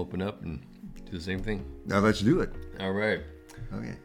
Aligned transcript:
open 0.00 0.22
up 0.22 0.42
and 0.42 0.60
do 1.04 1.12
the 1.12 1.20
same 1.20 1.40
thing? 1.40 1.64
Now 1.86 2.00
let's 2.00 2.20
do 2.20 2.40
it. 2.40 2.52
All 2.80 2.92
right. 2.92 3.20
Okay. 3.74 3.96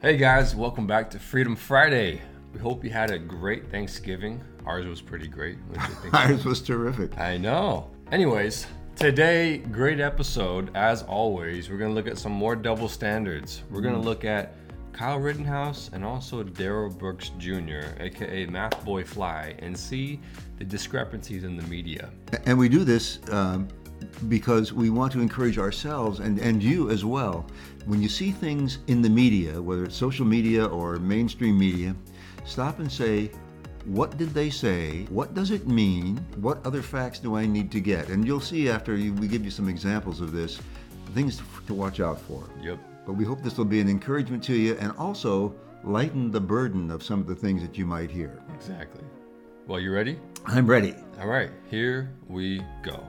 Hey 0.00 0.16
guys, 0.16 0.54
welcome 0.54 0.86
back 0.86 1.10
to 1.10 1.18
Freedom 1.18 1.56
Friday. 1.56 2.20
We 2.52 2.60
hope 2.60 2.84
you 2.84 2.90
had 2.90 3.10
a 3.10 3.18
great 3.18 3.70
Thanksgiving. 3.70 4.42
Ours 4.64 4.86
was 4.86 5.00
pretty 5.00 5.28
great. 5.28 5.58
What 5.68 5.88
you 5.88 5.94
think? 5.96 6.14
Ours 6.14 6.44
was 6.44 6.62
terrific. 6.62 7.18
I 7.18 7.36
know. 7.36 7.90
Anyways, 8.10 8.66
today, 8.96 9.58
great 9.58 10.00
episode. 10.00 10.70
As 10.74 11.02
always, 11.02 11.68
we're 11.68 11.78
going 11.78 11.90
to 11.90 11.94
look 11.94 12.06
at 12.06 12.18
some 12.18 12.32
more 12.32 12.56
double 12.56 12.88
standards. 12.88 13.62
We're 13.70 13.80
going 13.80 13.94
to 13.94 14.00
look 14.00 14.24
at 14.24 14.54
Kyle 14.92 15.20
Rittenhouse 15.20 15.90
and 15.92 16.04
also 16.04 16.42
Darrell 16.42 16.90
Brooks 16.90 17.30
Jr., 17.38 17.94
aka 18.00 18.46
Math 18.46 18.84
Boy 18.84 19.04
Fly, 19.04 19.54
and 19.60 19.78
see 19.78 20.20
the 20.58 20.64
discrepancies 20.64 21.44
in 21.44 21.56
the 21.56 21.62
media. 21.64 22.10
And 22.46 22.58
we 22.58 22.68
do 22.68 22.82
this 22.82 23.20
um, 23.30 23.68
because 24.28 24.72
we 24.72 24.90
want 24.90 25.12
to 25.12 25.20
encourage 25.20 25.58
ourselves 25.58 26.20
and, 26.20 26.38
and 26.38 26.62
you 26.62 26.90
as 26.90 27.04
well. 27.04 27.46
When 27.86 28.02
you 28.02 28.08
see 28.08 28.30
things 28.30 28.78
in 28.86 29.02
the 29.02 29.08
media, 29.08 29.60
whether 29.60 29.84
it's 29.84 29.96
social 29.96 30.26
media 30.26 30.66
or 30.66 30.96
mainstream 30.96 31.58
media, 31.58 31.94
stop 32.44 32.78
and 32.78 32.90
say, 32.90 33.30
what 33.84 34.18
did 34.18 34.30
they 34.30 34.50
say? 34.50 35.06
What 35.08 35.34
does 35.34 35.50
it 35.50 35.66
mean? 35.66 36.16
What 36.36 36.64
other 36.66 36.82
facts 36.82 37.18
do 37.18 37.36
I 37.36 37.46
need 37.46 37.70
to 37.72 37.80
get? 37.80 38.08
And 38.08 38.26
you'll 38.26 38.40
see 38.40 38.68
after 38.68 38.96
you, 38.96 39.14
we 39.14 39.28
give 39.28 39.44
you 39.44 39.50
some 39.50 39.68
examples 39.68 40.20
of 40.20 40.32
this, 40.32 40.60
things 41.14 41.40
to 41.66 41.74
watch 41.74 42.00
out 42.00 42.20
for. 42.20 42.44
Yep. 42.60 42.78
But 43.06 43.14
we 43.14 43.24
hope 43.24 43.42
this 43.42 43.56
will 43.56 43.64
be 43.64 43.80
an 43.80 43.88
encouragement 43.88 44.42
to 44.44 44.54
you 44.54 44.76
and 44.78 44.92
also 44.98 45.54
lighten 45.84 46.30
the 46.30 46.40
burden 46.40 46.90
of 46.90 47.02
some 47.02 47.20
of 47.20 47.26
the 47.26 47.34
things 47.34 47.62
that 47.62 47.78
you 47.78 47.86
might 47.86 48.10
hear. 48.10 48.42
Exactly. 48.54 49.02
Well, 49.66 49.80
you 49.80 49.92
ready? 49.92 50.18
I'm 50.46 50.66
ready. 50.66 50.94
All 51.20 51.28
right, 51.28 51.50
here 51.70 52.10
we 52.26 52.62
go. 52.82 53.02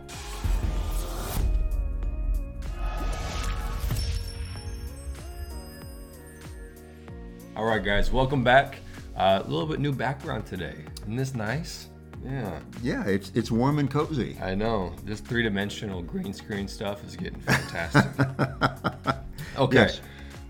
All 7.59 7.65
right, 7.65 7.83
guys, 7.83 8.09
welcome 8.09 8.41
back. 8.41 8.77
Uh, 9.17 9.41
a 9.43 9.49
little 9.49 9.67
bit 9.67 9.81
new 9.81 9.91
background 9.91 10.45
today. 10.45 10.75
Isn't 11.01 11.17
this 11.17 11.35
nice? 11.35 11.89
Yeah, 12.23 12.57
Yeah, 12.81 13.03
it's 13.05 13.33
it's 13.35 13.51
warm 13.51 13.79
and 13.79 13.91
cozy. 13.91 14.37
I 14.41 14.55
know. 14.55 14.95
This 15.03 15.19
three 15.19 15.43
dimensional 15.43 16.01
green 16.01 16.31
screen 16.31 16.69
stuff 16.69 17.05
is 17.05 17.17
getting 17.17 17.41
fantastic. 17.41 18.05
okay. 19.57 19.75
Yes. 19.75 19.99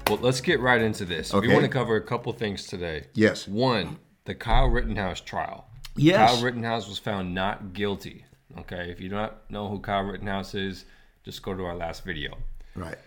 Well, 0.08 0.20
let's 0.22 0.40
get 0.40 0.60
right 0.60 0.80
into 0.80 1.04
this. 1.04 1.34
We 1.34 1.48
want 1.48 1.64
to 1.64 1.68
cover 1.68 1.96
a 1.96 2.02
couple 2.04 2.32
things 2.32 2.68
today. 2.68 3.08
Yes. 3.16 3.48
One, 3.48 3.98
the 4.26 4.36
Kyle 4.36 4.68
Rittenhouse 4.68 5.20
trial. 5.20 5.68
Yes. 5.96 6.30
Kyle 6.30 6.44
Rittenhouse 6.44 6.88
was 6.88 7.00
found 7.00 7.34
not 7.34 7.74
guilty. 7.74 8.24
Okay. 8.60 8.92
If 8.92 9.02
you 9.02 9.10
don't 9.10 9.34
know 9.50 9.68
who 9.68 9.80
Kyle 9.80 10.04
Rittenhouse 10.04 10.54
is, 10.54 10.86
just 11.26 11.42
go 11.42 11.56
to 11.56 11.66
our 11.66 11.76
last 11.76 12.06
video. 12.06 12.38
Right. 12.76 13.00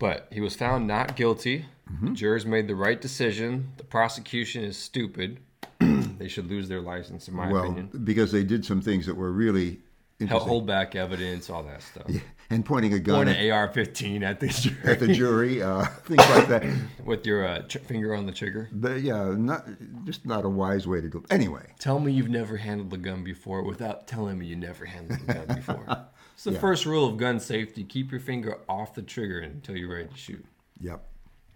But 0.00 0.26
he 0.32 0.40
was 0.40 0.56
found 0.56 0.88
not 0.88 1.14
guilty. 1.14 1.66
Mm-hmm. 1.92 2.14
Jurors 2.14 2.46
made 2.46 2.66
the 2.66 2.74
right 2.74 3.00
decision. 3.00 3.68
The 3.76 3.84
prosecution 3.84 4.64
is 4.64 4.76
stupid. 4.76 5.38
they 5.78 6.26
should 6.26 6.48
lose 6.48 6.68
their 6.68 6.80
license, 6.80 7.28
in 7.28 7.34
my 7.34 7.52
Well, 7.52 7.64
opinion. 7.64 7.90
because 8.02 8.32
they 8.32 8.42
did 8.42 8.64
some 8.64 8.80
things 8.80 9.06
that 9.06 9.14
were 9.14 9.30
really 9.30 9.78
interesting. 10.18 10.48
Hold 10.48 10.66
back 10.66 10.96
evidence, 10.96 11.50
all 11.50 11.62
that 11.64 11.82
stuff. 11.82 12.10
And 12.50 12.64
pointing 12.64 12.92
a 12.92 12.98
gun 12.98 13.26
Point 13.26 13.38
an 13.38 13.50
AR-15 13.50 14.22
at 14.22 14.40
the 14.40 14.48
jury 14.48 14.76
at 14.84 14.98
the 14.98 15.14
jury, 15.14 15.62
uh, 15.62 15.84
things 16.04 16.28
like 16.30 16.48
that. 16.48 16.64
with 17.04 17.24
your 17.24 17.46
uh, 17.46 17.62
ch- 17.62 17.78
finger 17.78 18.14
on 18.14 18.26
the 18.26 18.32
trigger. 18.32 18.68
But 18.72 19.00
yeah, 19.02 19.34
not 19.36 19.66
just 20.04 20.26
not 20.26 20.44
a 20.44 20.48
wise 20.48 20.86
way 20.86 21.00
to 21.00 21.08
do. 21.08 21.18
It. 21.18 21.32
Anyway, 21.32 21.72
Tell 21.78 22.00
me 22.00 22.12
you've 22.12 22.28
never 22.28 22.56
handled 22.56 22.92
a 22.92 22.98
gun 22.98 23.22
before 23.22 23.62
without 23.62 24.08
telling 24.08 24.38
me 24.38 24.46
you 24.46 24.56
never 24.56 24.84
handled 24.84 25.20
a 25.28 25.34
gun 25.34 25.46
before. 25.56 26.06
It's 26.34 26.44
the 26.44 26.52
first 26.52 26.86
rule 26.86 27.08
of 27.08 27.16
gun 27.16 27.38
safety: 27.38 27.84
keep 27.84 28.10
your 28.10 28.20
finger 28.20 28.58
off 28.68 28.94
the 28.94 29.02
trigger 29.02 29.38
until 29.38 29.76
you're 29.76 29.94
ready 29.94 30.08
to 30.08 30.16
shoot, 30.16 30.44
yep. 30.80 31.06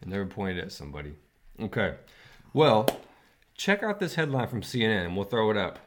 and 0.00 0.10
never 0.12 0.26
point 0.26 0.58
it 0.58 0.62
at 0.62 0.72
somebody. 0.72 1.14
Okay. 1.60 1.94
Well, 2.52 2.86
check 3.56 3.82
out 3.82 3.98
this 3.98 4.14
headline 4.14 4.46
from 4.46 4.62
CNN, 4.62 5.06
and 5.06 5.16
we'll 5.16 5.24
throw 5.24 5.50
it 5.50 5.56
up. 5.56 5.80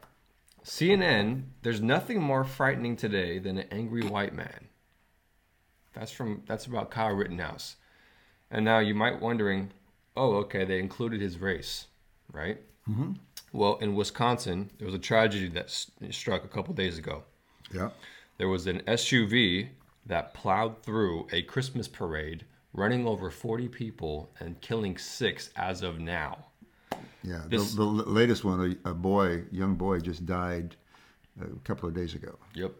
CNN: 0.65 1.43
There's 1.61 1.79
nothing 1.79 2.21
more 2.21 2.43
frightening 2.43 2.97
today 2.97 3.39
than 3.39 3.57
an 3.57 3.67
angry 3.71 4.03
white 4.03 4.33
man. 4.33 4.66
That's 5.97 6.11
from 6.11 6.43
that's 6.47 6.65
about 6.65 6.91
Kyle 6.91 7.13
Rittenhouse. 7.13 7.75
And 8.51 8.63
now 8.63 8.79
you 8.79 8.93
might 8.95 9.19
wondering, 9.21 9.71
oh, 10.15 10.35
okay, 10.37 10.63
they 10.63 10.79
included 10.79 11.19
his 11.21 11.39
race, 11.39 11.87
right? 12.31 12.59
Mm-hmm. 12.89 13.13
Well, 13.51 13.77
in 13.77 13.95
Wisconsin, 13.95 14.69
there 14.77 14.85
was 14.85 14.95
a 14.95 14.99
tragedy 14.99 15.47
that 15.49 15.65
s- 15.65 15.91
struck 16.11 16.43
a 16.45 16.47
couple 16.47 16.73
days 16.73 16.97
ago. 16.97 17.23
Yeah, 17.73 17.89
There 18.37 18.47
was 18.47 18.67
an 18.67 18.81
SUV 18.87 19.69
that 20.05 20.33
plowed 20.33 20.81
through 20.83 21.27
a 21.33 21.41
Christmas 21.41 21.87
parade, 21.87 22.45
running 22.71 23.05
over 23.05 23.29
40 23.29 23.67
people 23.67 24.29
and 24.39 24.59
killing 24.61 24.97
six 24.97 25.49
as 25.57 25.81
of 25.81 25.99
now. 25.99 26.45
Yeah. 27.23 27.41
This- 27.49 27.73
the, 27.73 27.83
the 27.83 28.09
latest 28.09 28.45
one, 28.45 28.77
a, 28.85 28.91
a 28.91 28.93
boy, 28.93 29.43
young 29.51 29.75
boy, 29.75 29.99
just 29.99 30.25
died 30.25 30.75
a 31.41 31.47
couple 31.65 31.89
of 31.89 31.95
days 31.95 32.13
ago. 32.15 32.37
Yep. 32.53 32.71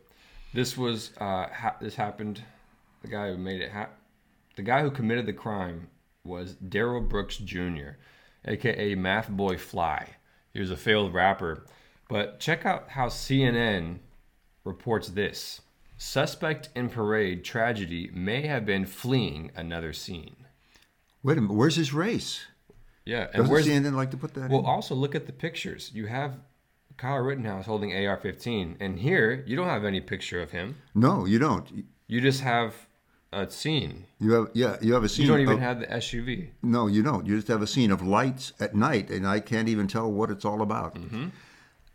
This 0.54 0.78
was 0.78 1.12
uh, 1.20 1.48
ha- 1.50 1.76
this 1.82 1.96
happened. 1.96 2.42
The 3.02 3.08
guy 3.08 3.30
who 3.30 3.38
made 3.38 3.62
it 3.62 3.72
the 4.56 4.64
guy 4.64 4.82
who 4.82 4.92
committed 4.92 5.26
the 5.26 5.34
crime 5.34 5.88
was 6.24 6.56
Darrell 6.56 7.02
Brooks 7.02 7.38
Jr., 7.38 7.92
aka 8.46 8.96
Math 8.96 9.30
Boy 9.30 9.58
Fly. 9.58 10.16
He 10.52 10.60
was 10.60 10.72
a 10.72 10.78
failed 10.78 11.14
rapper. 11.14 11.66
But 12.10 12.40
check 12.40 12.66
out 12.66 12.90
how 12.90 13.08
CNN 13.08 14.00
reports 14.64 15.10
this. 15.10 15.62
Suspect 15.98 16.70
in 16.76 16.90
parade 16.90 17.44
tragedy 17.44 18.10
may 18.14 18.48
have 18.48 18.66
been 18.66 18.86
fleeing 18.86 19.52
another 19.56 19.94
scene. 19.94 20.36
Wait 21.24 21.38
a 21.38 21.42
minute. 21.42 21.56
Where's 21.56 21.76
his 21.76 21.94
race? 21.94 22.46
Yeah, 23.06 23.24
and 23.26 23.34
Doesn't 23.38 23.52
where's 23.52 23.68
CNN 23.68 23.94
like 23.94 24.12
to 24.12 24.18
put 24.18 24.34
that 24.36 24.50
Well, 24.50 24.60
in? 24.60 24.66
also 24.66 24.94
look 24.96 25.16
at 25.16 25.26
the 25.26 25.34
pictures. 25.34 25.92
You 25.94 26.08
have 26.08 26.40
Kyle 26.98 27.20
Rittenhouse 27.20 27.66
holding 27.66 27.92
AR-15, 27.94 28.78
and 28.80 29.00
here 29.00 29.44
you 29.48 29.56
don't 29.56 29.68
have 29.68 29.86
any 29.86 30.02
picture 30.02 30.42
of 30.42 30.52
him. 30.52 30.78
No, 30.94 31.26
you 31.26 31.40
don't. 31.40 31.86
You 32.08 32.22
just 32.22 32.42
have 32.42 32.74
a 33.34 33.50
scene. 33.50 34.06
You 34.20 34.32
have 34.34 34.48
yeah, 34.54 34.78
you 34.82 34.94
have 34.94 35.04
a 35.04 35.10
scene. 35.10 35.26
You 35.26 35.32
don't 35.32 35.42
even 35.42 35.54
of- 35.56 35.60
have 35.60 35.80
the 35.82 35.88
SUV. 35.88 36.50
No, 36.64 36.88
you 36.88 37.04
don't. 37.04 37.26
You 37.26 37.36
just 37.36 37.48
have 37.50 37.62
a 37.62 37.68
scene 37.68 37.92
of 37.92 38.02
lights 38.02 38.54
at 38.60 38.76
night, 38.76 39.10
and 39.10 39.28
I 39.28 39.40
can't 39.40 39.68
even 39.70 39.88
tell 39.88 40.12
what 40.12 40.32
it's 40.32 40.46
all 40.46 40.62
about. 40.62 40.96
Mm-hmm. 40.96 41.28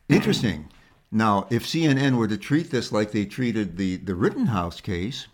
Interesting. 0.08 0.68
Now, 1.10 1.46
if 1.50 1.64
CNN 1.66 2.16
were 2.16 2.28
to 2.28 2.36
treat 2.38 2.70
this 2.70 2.90
like 2.92 3.12
they 3.12 3.24
treated 3.26 3.76
the, 3.76 3.96
the 3.98 4.14
Rittenhouse 4.14 4.80
case, 4.80 5.26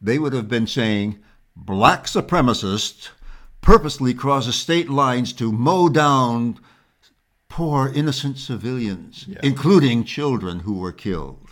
they 0.00 0.18
would 0.18 0.32
have 0.32 0.48
been 0.48 0.66
saying 0.66 1.18
black 1.56 2.04
supremacists 2.04 3.08
purposely 3.60 4.14
crosses 4.14 4.54
state 4.54 4.88
lines 4.88 5.32
to 5.34 5.50
mow 5.52 5.88
down 5.88 6.58
poor 7.48 7.88
innocent 7.92 8.38
civilians, 8.38 9.24
Yeah. 9.28 9.40
including 9.42 10.04
children 10.04 10.60
who 10.60 10.74
were 10.74 10.92
killed. 10.92 11.47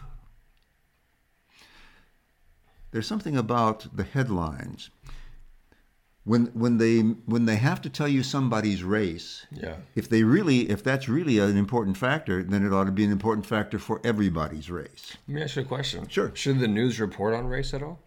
There's 2.96 3.06
something 3.06 3.36
about 3.36 3.94
the 3.94 4.04
headlines 4.04 4.88
when 6.24 6.46
when 6.54 6.78
they 6.78 7.00
when 7.00 7.44
they 7.44 7.56
have 7.56 7.82
to 7.82 7.90
tell 7.90 8.08
you 8.08 8.22
somebody's 8.22 8.82
race 8.82 9.44
Yeah. 9.52 9.76
if 9.94 10.08
they 10.08 10.22
really 10.22 10.70
if 10.70 10.82
that's 10.82 11.06
really 11.06 11.38
an 11.38 11.58
important 11.58 11.98
factor 11.98 12.42
then 12.42 12.64
it 12.64 12.72
ought 12.72 12.84
to 12.84 12.92
be 12.92 13.04
an 13.04 13.12
important 13.12 13.44
factor 13.44 13.78
for 13.78 14.00
everybody's 14.02 14.70
race 14.70 15.18
Let 15.28 15.34
me 15.34 15.42
ask 15.42 15.56
you 15.56 15.62
a 15.62 15.64
question. 15.66 16.08
Sure. 16.08 16.30
Should 16.34 16.58
the 16.58 16.68
news 16.68 16.98
report 16.98 17.34
on 17.34 17.46
race 17.48 17.74
at 17.74 17.82
all? 17.82 17.98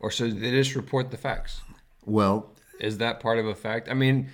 Or 0.00 0.10
should 0.10 0.40
they 0.40 0.50
just 0.50 0.74
report 0.74 1.12
the 1.12 1.16
facts? 1.28 1.60
well 2.04 2.50
Is 2.80 2.98
that 2.98 3.20
part 3.20 3.38
of 3.38 3.46
a 3.46 3.54
fact? 3.54 3.88
I 3.88 3.94
mean, 3.94 4.28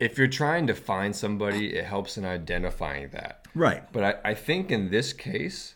if 0.00 0.16
you're 0.16 0.36
trying 0.42 0.66
to 0.68 0.74
find 0.74 1.14
somebody, 1.14 1.76
it 1.76 1.84
helps 1.84 2.16
in 2.16 2.24
identifying 2.24 3.10
that. 3.10 3.46
right 3.54 3.82
But 3.92 4.02
I, 4.24 4.30
I 4.30 4.34
think 4.34 4.70
in 4.70 4.88
this 4.88 5.12
case, 5.12 5.74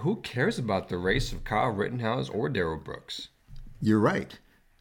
who 0.00 0.16
cares 0.16 0.58
about 0.58 0.88
the 0.88 0.98
race 0.98 1.32
of 1.32 1.44
Kyle 1.44 1.70
Rittenhouse 1.70 2.28
or 2.28 2.48
Darrell 2.48 2.78
Brooks? 2.78 3.28
you're 3.80 4.00
right 4.00 4.38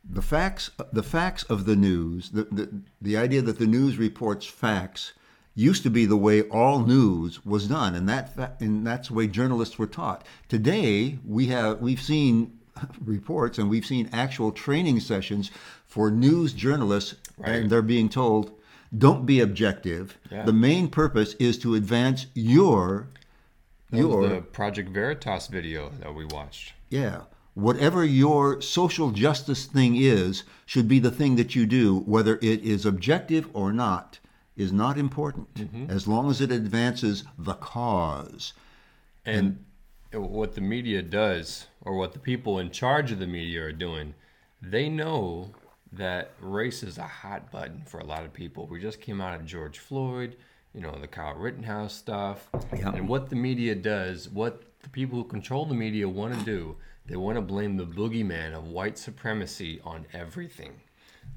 the 0.10 0.22
facts 0.22 0.70
the 0.94 1.04
facts 1.04 1.44
of 1.44 1.66
the 1.66 1.76
news 1.76 2.30
the, 2.30 2.44
the 2.46 2.82
the 3.02 3.18
idea 3.18 3.42
that 3.42 3.60
the 3.60 3.68
news 3.68 3.98
reports 3.98 4.46
facts 4.46 5.12
used 5.54 5.84
to 5.84 5.90
be 5.90 6.06
the 6.06 6.16
way 6.18 6.42
all 6.44 6.80
news 6.80 7.44
was 7.46 7.68
done 7.68 7.94
and 7.96 8.08
that 8.08 8.56
and 8.62 8.86
that's 8.88 9.08
the 9.10 9.14
way 9.14 9.28
journalists 9.28 9.78
were 9.78 9.88
taught 9.88 10.26
today 10.48 11.18
we 11.26 11.48
have 11.48 11.82
we've 11.82 12.02
seen 12.02 12.58
reports 13.04 13.58
and 13.58 13.70
we've 13.70 13.86
seen 13.86 14.10
actual 14.14 14.52
training 14.52 15.00
sessions 15.00 15.52
for 15.86 16.10
news 16.12 16.54
journalists 16.54 17.16
Right. 17.38 17.56
and 17.56 17.70
they're 17.70 17.82
being 17.82 18.08
told 18.08 18.52
don't 18.98 19.26
be 19.26 19.42
objective 19.42 20.18
Yeah. 20.32 20.44
the 20.46 20.54
main 20.54 20.88
purpose 20.88 21.34
is 21.34 21.58
to 21.60 21.76
advance 21.76 22.28
your 22.34 23.08
your 23.92 24.28
the 24.28 24.42
Project 24.42 24.90
Veritas 24.90 25.48
video 25.48 25.90
that 26.00 26.14
we 26.14 26.26
watched. 26.26 26.74
yeah. 26.90 27.22
Whatever 27.54 28.04
your 28.04 28.60
social 28.62 29.12
justice 29.12 29.66
thing 29.66 29.96
is, 29.96 30.44
should 30.66 30.90
be 30.90 31.00
the 31.00 31.10
thing 31.10 31.38
that 31.38 31.56
you 31.56 31.66
do, 31.66 32.00
whether 32.00 32.36
it 32.42 32.62
is 32.66 32.86
objective 32.86 33.48
or 33.54 33.72
not, 33.72 34.20
is 34.58 34.74
not 34.74 34.98
important, 34.98 35.54
Mm-hmm. 35.54 35.90
as 35.90 36.06
long 36.06 36.30
as 36.30 36.42
it 36.42 36.52
advances 36.52 37.24
the 37.38 37.54
cause. 37.54 38.52
And 39.26 39.64
what 40.12 40.56
the 40.56 40.60
media 40.62 41.02
does, 41.02 41.68
or 41.80 41.96
what 41.96 42.12
the 42.12 42.20
people 42.20 42.60
in 42.60 42.72
charge 42.72 43.14
of 43.14 43.20
the 43.20 43.28
media 43.28 43.64
are 43.64 43.72
doing, 43.72 44.16
they 44.62 44.90
know 44.90 45.52
that 45.94 46.32
race 46.42 46.84
is 46.84 46.98
a 46.98 47.04
hot 47.08 47.52
button 47.52 47.84
for 47.86 48.02
a 48.02 48.06
lot 48.06 48.26
of 48.26 48.34
people. 48.34 48.68
We 48.68 48.82
just 48.82 49.00
came 49.00 49.22
out 49.22 49.34
of 49.40 49.46
George 49.46 49.80
Floyd, 49.80 50.36
you 50.76 50.82
know, 50.82 50.96
the 51.00 51.08
Kyle 51.08 51.36
Rittenhouse 51.36 51.94
stuff. 51.94 52.50
Yeah. 52.76 52.94
And 52.94 53.08
what 53.08 53.30
the 53.30 53.36
media 53.36 53.76
does, 53.76 54.30
what 54.30 54.64
the 54.82 54.90
people 54.90 55.18
who 55.18 55.24
control 55.24 55.66
the 55.66 55.74
media 55.74 56.08
want 56.08 56.38
to 56.38 56.46
do, 56.46 56.76
they 57.06 57.16
want 57.16 57.38
to 57.38 57.42
blame 57.42 57.78
the 57.78 57.86
boogeyman 57.86 58.54
of 58.54 58.68
white 58.68 58.98
supremacy 58.98 59.80
on 59.84 60.06
everything. 60.12 60.74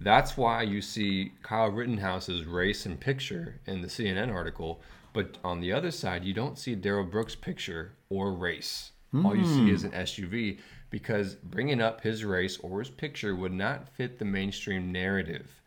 That's 0.01 0.37
why 0.37 0.63
you 0.63 0.83
see 0.83 1.33
Kyle 1.43 1.71
Rittenhouse's 1.71 2.45
race 2.45 2.85
and 2.85 2.99
picture 2.99 3.61
in 3.67 3.81
the 3.81 3.89
CNN 3.89 4.33
article, 4.33 4.83
but 5.13 5.39
on 5.45 5.61
the 5.61 5.73
other 5.73 5.91
side, 5.91 6.25
you 6.25 6.35
don't 6.35 6.59
see 6.59 6.75
Darrell 6.75 7.05
Brooks' 7.05 7.35
picture 7.35 7.93
or 8.11 8.33
race. 8.33 8.93
All 9.25 9.35
you 9.35 9.47
see 9.47 9.61
hmm. 9.61 9.75
is 9.75 9.85
an 9.85 9.93
SUV 9.93 10.59
because 10.91 11.37
bringing 11.37 11.81
up 11.81 12.03
his 12.03 12.25
race 12.25 12.59
or 12.59 12.81
his 12.81 12.91
picture 12.91 13.35
would 13.35 13.55
not 13.55 13.89
fit 13.89 14.19
the 14.19 14.25
mainstream 14.27 14.93
narrative 14.93 15.58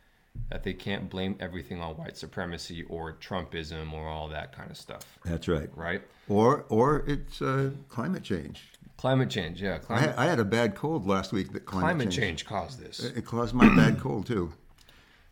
that 0.50 0.64
they 0.64 0.74
can't 0.74 1.10
blame 1.10 1.36
everything 1.40 1.82
on 1.82 1.96
white 1.98 2.18
supremacy 2.18 2.84
or 2.90 3.14
Trumpism 3.14 3.94
or 3.94 4.08
all 4.08 4.28
that 4.30 4.56
kind 4.56 4.70
of 4.72 4.78
stuff, 4.78 5.18
That's 5.26 5.48
right. 5.48 5.70
right? 5.76 6.02
Or 6.28 6.66
or 6.70 7.04
it's 7.08 7.42
uh, 7.42 7.72
climate 7.90 8.24
change. 8.24 8.64
Climate 8.98 9.30
change, 9.30 9.62
yeah. 9.62 9.76
I, 9.76 9.78
Climate, 9.80 10.10
had- 10.10 10.16
I 10.20 10.26
had 10.26 10.40
a 10.40 10.46
bad 10.46 10.76
cold 10.76 11.08
last 11.08 11.32
week. 11.34 11.54
That 11.54 11.66
climate, 11.66 11.86
climate 11.86 12.06
change. 12.12 12.16
change 12.18 12.46
caused 12.46 12.80
this. 12.80 13.00
It 13.04 13.26
caused 13.26 13.54
my 13.56 13.74
bad 13.76 14.00
cold 14.00 14.26
too. 14.28 14.54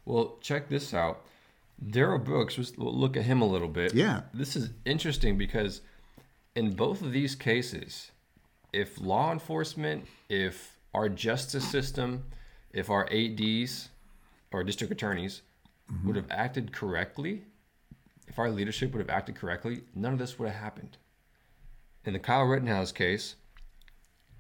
Well, 0.06 0.38
check 0.42 0.70
this 0.70 0.94
out. 0.94 1.22
Darrell 1.92 2.20
Brooks, 2.20 2.56
just 2.56 2.78
look 2.80 3.16
at 3.16 3.24
him 3.24 3.42
a 3.42 3.46
little 3.46 3.68
bit. 3.68 3.94
Yeah. 3.94 4.22
This 4.34 4.56
is 4.56 4.72
interesting 4.86 5.38
because 5.38 5.82
in 6.56 6.72
both 6.74 7.02
of 7.02 7.12
these 7.12 7.36
cases, 7.36 8.12
if 8.74 9.00
law 9.00 9.32
enforcement, 9.32 10.08
if 10.30 10.78
our 10.94 11.08
justice 11.08 11.64
system, 11.68 12.24
if 12.74 12.90
our 12.90 13.08
ADs 13.12 13.90
or 14.52 14.64
district 14.64 14.92
attorneys 14.92 15.42
mm-hmm. 15.92 16.08
would 16.08 16.16
have 16.16 16.30
acted 16.30 16.72
correctly, 16.72 17.44
if 18.28 18.40
our 18.40 18.50
leadership 18.50 18.92
would 18.94 19.00
have 19.00 19.10
acted 19.10 19.36
correctly, 19.36 19.82
none 19.96 20.14
of 20.14 20.20
this 20.20 20.38
would 20.38 20.50
have 20.50 20.62
happened. 20.62 20.98
In 22.06 22.14
the 22.14 22.20
Kyle 22.20 22.44
Rittenhouse 22.44 22.92
case, 22.92 23.36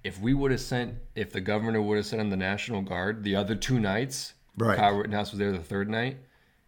if 0.03 0.19
we 0.19 0.33
would 0.33 0.51
have 0.51 0.61
sent, 0.61 0.95
if 1.15 1.31
the 1.31 1.41
governor 1.41 1.81
would 1.81 1.97
have 1.97 2.05
sent 2.05 2.21
in 2.21 2.29
the 2.29 2.37
National 2.37 2.81
Guard 2.81 3.23
the 3.23 3.35
other 3.35 3.55
two 3.55 3.79
nights, 3.79 4.33
Right. 4.59 4.77
Kyle 4.77 4.95
Rittenhouse 4.95 5.31
was 5.31 5.39
there 5.39 5.51
the 5.51 5.59
third 5.59 5.89
night, 5.89 6.17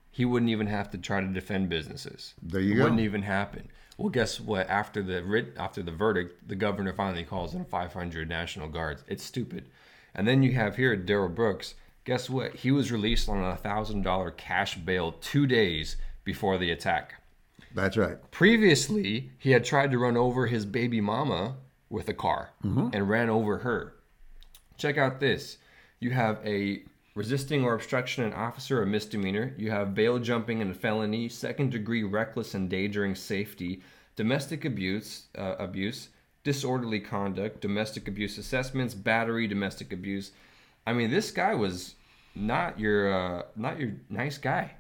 he 0.10 0.24
wouldn't 0.24 0.50
even 0.50 0.68
have 0.68 0.90
to 0.92 0.98
try 0.98 1.20
to 1.20 1.28
defend 1.28 1.70
businesses. 1.70 2.34
There 2.42 2.62
you 2.62 2.74
it 2.74 2.78
go. 2.78 2.84
Wouldn't 2.84 3.02
even 3.02 3.22
happen. 3.22 3.70
Well, 3.98 4.10
guess 4.10 4.40
what? 4.40 4.70
After 4.70 5.04
the 5.04 5.24
writ, 5.24 5.54
after 5.58 5.84
the 5.84 5.92
verdict, 5.92 6.48
the 6.48 6.56
governor 6.56 6.94
finally 6.94 7.24
calls 7.24 7.54
in 7.54 7.66
500 7.66 8.30
National 8.30 8.70
Guards. 8.70 9.04
It's 9.08 9.24
stupid. 9.24 9.70
And 10.16 10.28
then 10.28 10.42
you 10.42 10.54
have 10.54 10.78
here 10.78 10.96
Darrell 10.96 11.30
Brooks. 11.30 11.76
Guess 12.06 12.30
what? 12.30 12.56
He 12.56 12.72
was 12.72 12.92
released 12.92 13.30
on 13.30 13.44
a 13.44 13.56
thousand 13.56 14.02
dollar 14.04 14.32
cash 14.32 14.76
bail 14.76 15.14
two 15.14 15.46
days 15.46 15.98
before 16.24 16.58
the 16.58 16.72
attack. 16.72 17.16
That's 17.74 17.96
right. 17.98 18.18
Previously, 18.32 19.30
he 19.38 19.52
had 19.52 19.64
tried 19.64 19.92
to 19.92 20.00
run 20.00 20.18
over 20.18 20.48
his 20.48 20.66
baby 20.66 21.00
mama 21.00 21.56
with 21.90 22.10
a 22.10 22.14
car 22.14 22.50
Mm-hmm. 22.66 22.90
and 22.94 23.10
ran 23.10 23.30
over 23.30 23.60
her. 23.60 23.94
Check 24.78 24.98
out 24.98 25.20
this. 25.20 25.58
You 26.00 26.10
have 26.12 26.40
a 26.44 26.84
resisting 27.16 27.64
or 27.64 27.76
obstruction 27.76 28.24
an 28.24 28.34
officer, 28.34 28.82
a 28.82 28.86
misdemeanor. 28.88 29.54
You 29.58 29.70
have 29.72 29.94
bail 29.94 30.18
jumping 30.20 30.62
and 30.62 30.72
a 30.72 30.74
felony, 30.74 31.30
second 31.30 31.72
degree 31.72 32.04
reckless 32.04 32.56
endangering 32.56 33.16
safety, 33.16 33.82
domestic 34.16 34.66
abuse, 34.66 35.26
uh, 35.38 35.56
abuse, 35.60 36.10
disorderly 36.44 37.00
conduct, 37.00 37.62
domestic 37.62 38.08
abuse 38.08 38.38
assessments, 38.38 38.94
battery, 38.96 39.46
domestic 39.48 39.94
abuse. 39.94 40.32
I 40.86 40.94
mean, 40.94 41.12
this 41.12 41.32
guy 41.32 41.54
was 41.56 41.96
not 42.36 42.80
your 42.80 43.14
uh, 43.14 43.44
not 43.56 43.80
your 43.80 43.94
nice 44.10 44.38
guy. 44.38 44.76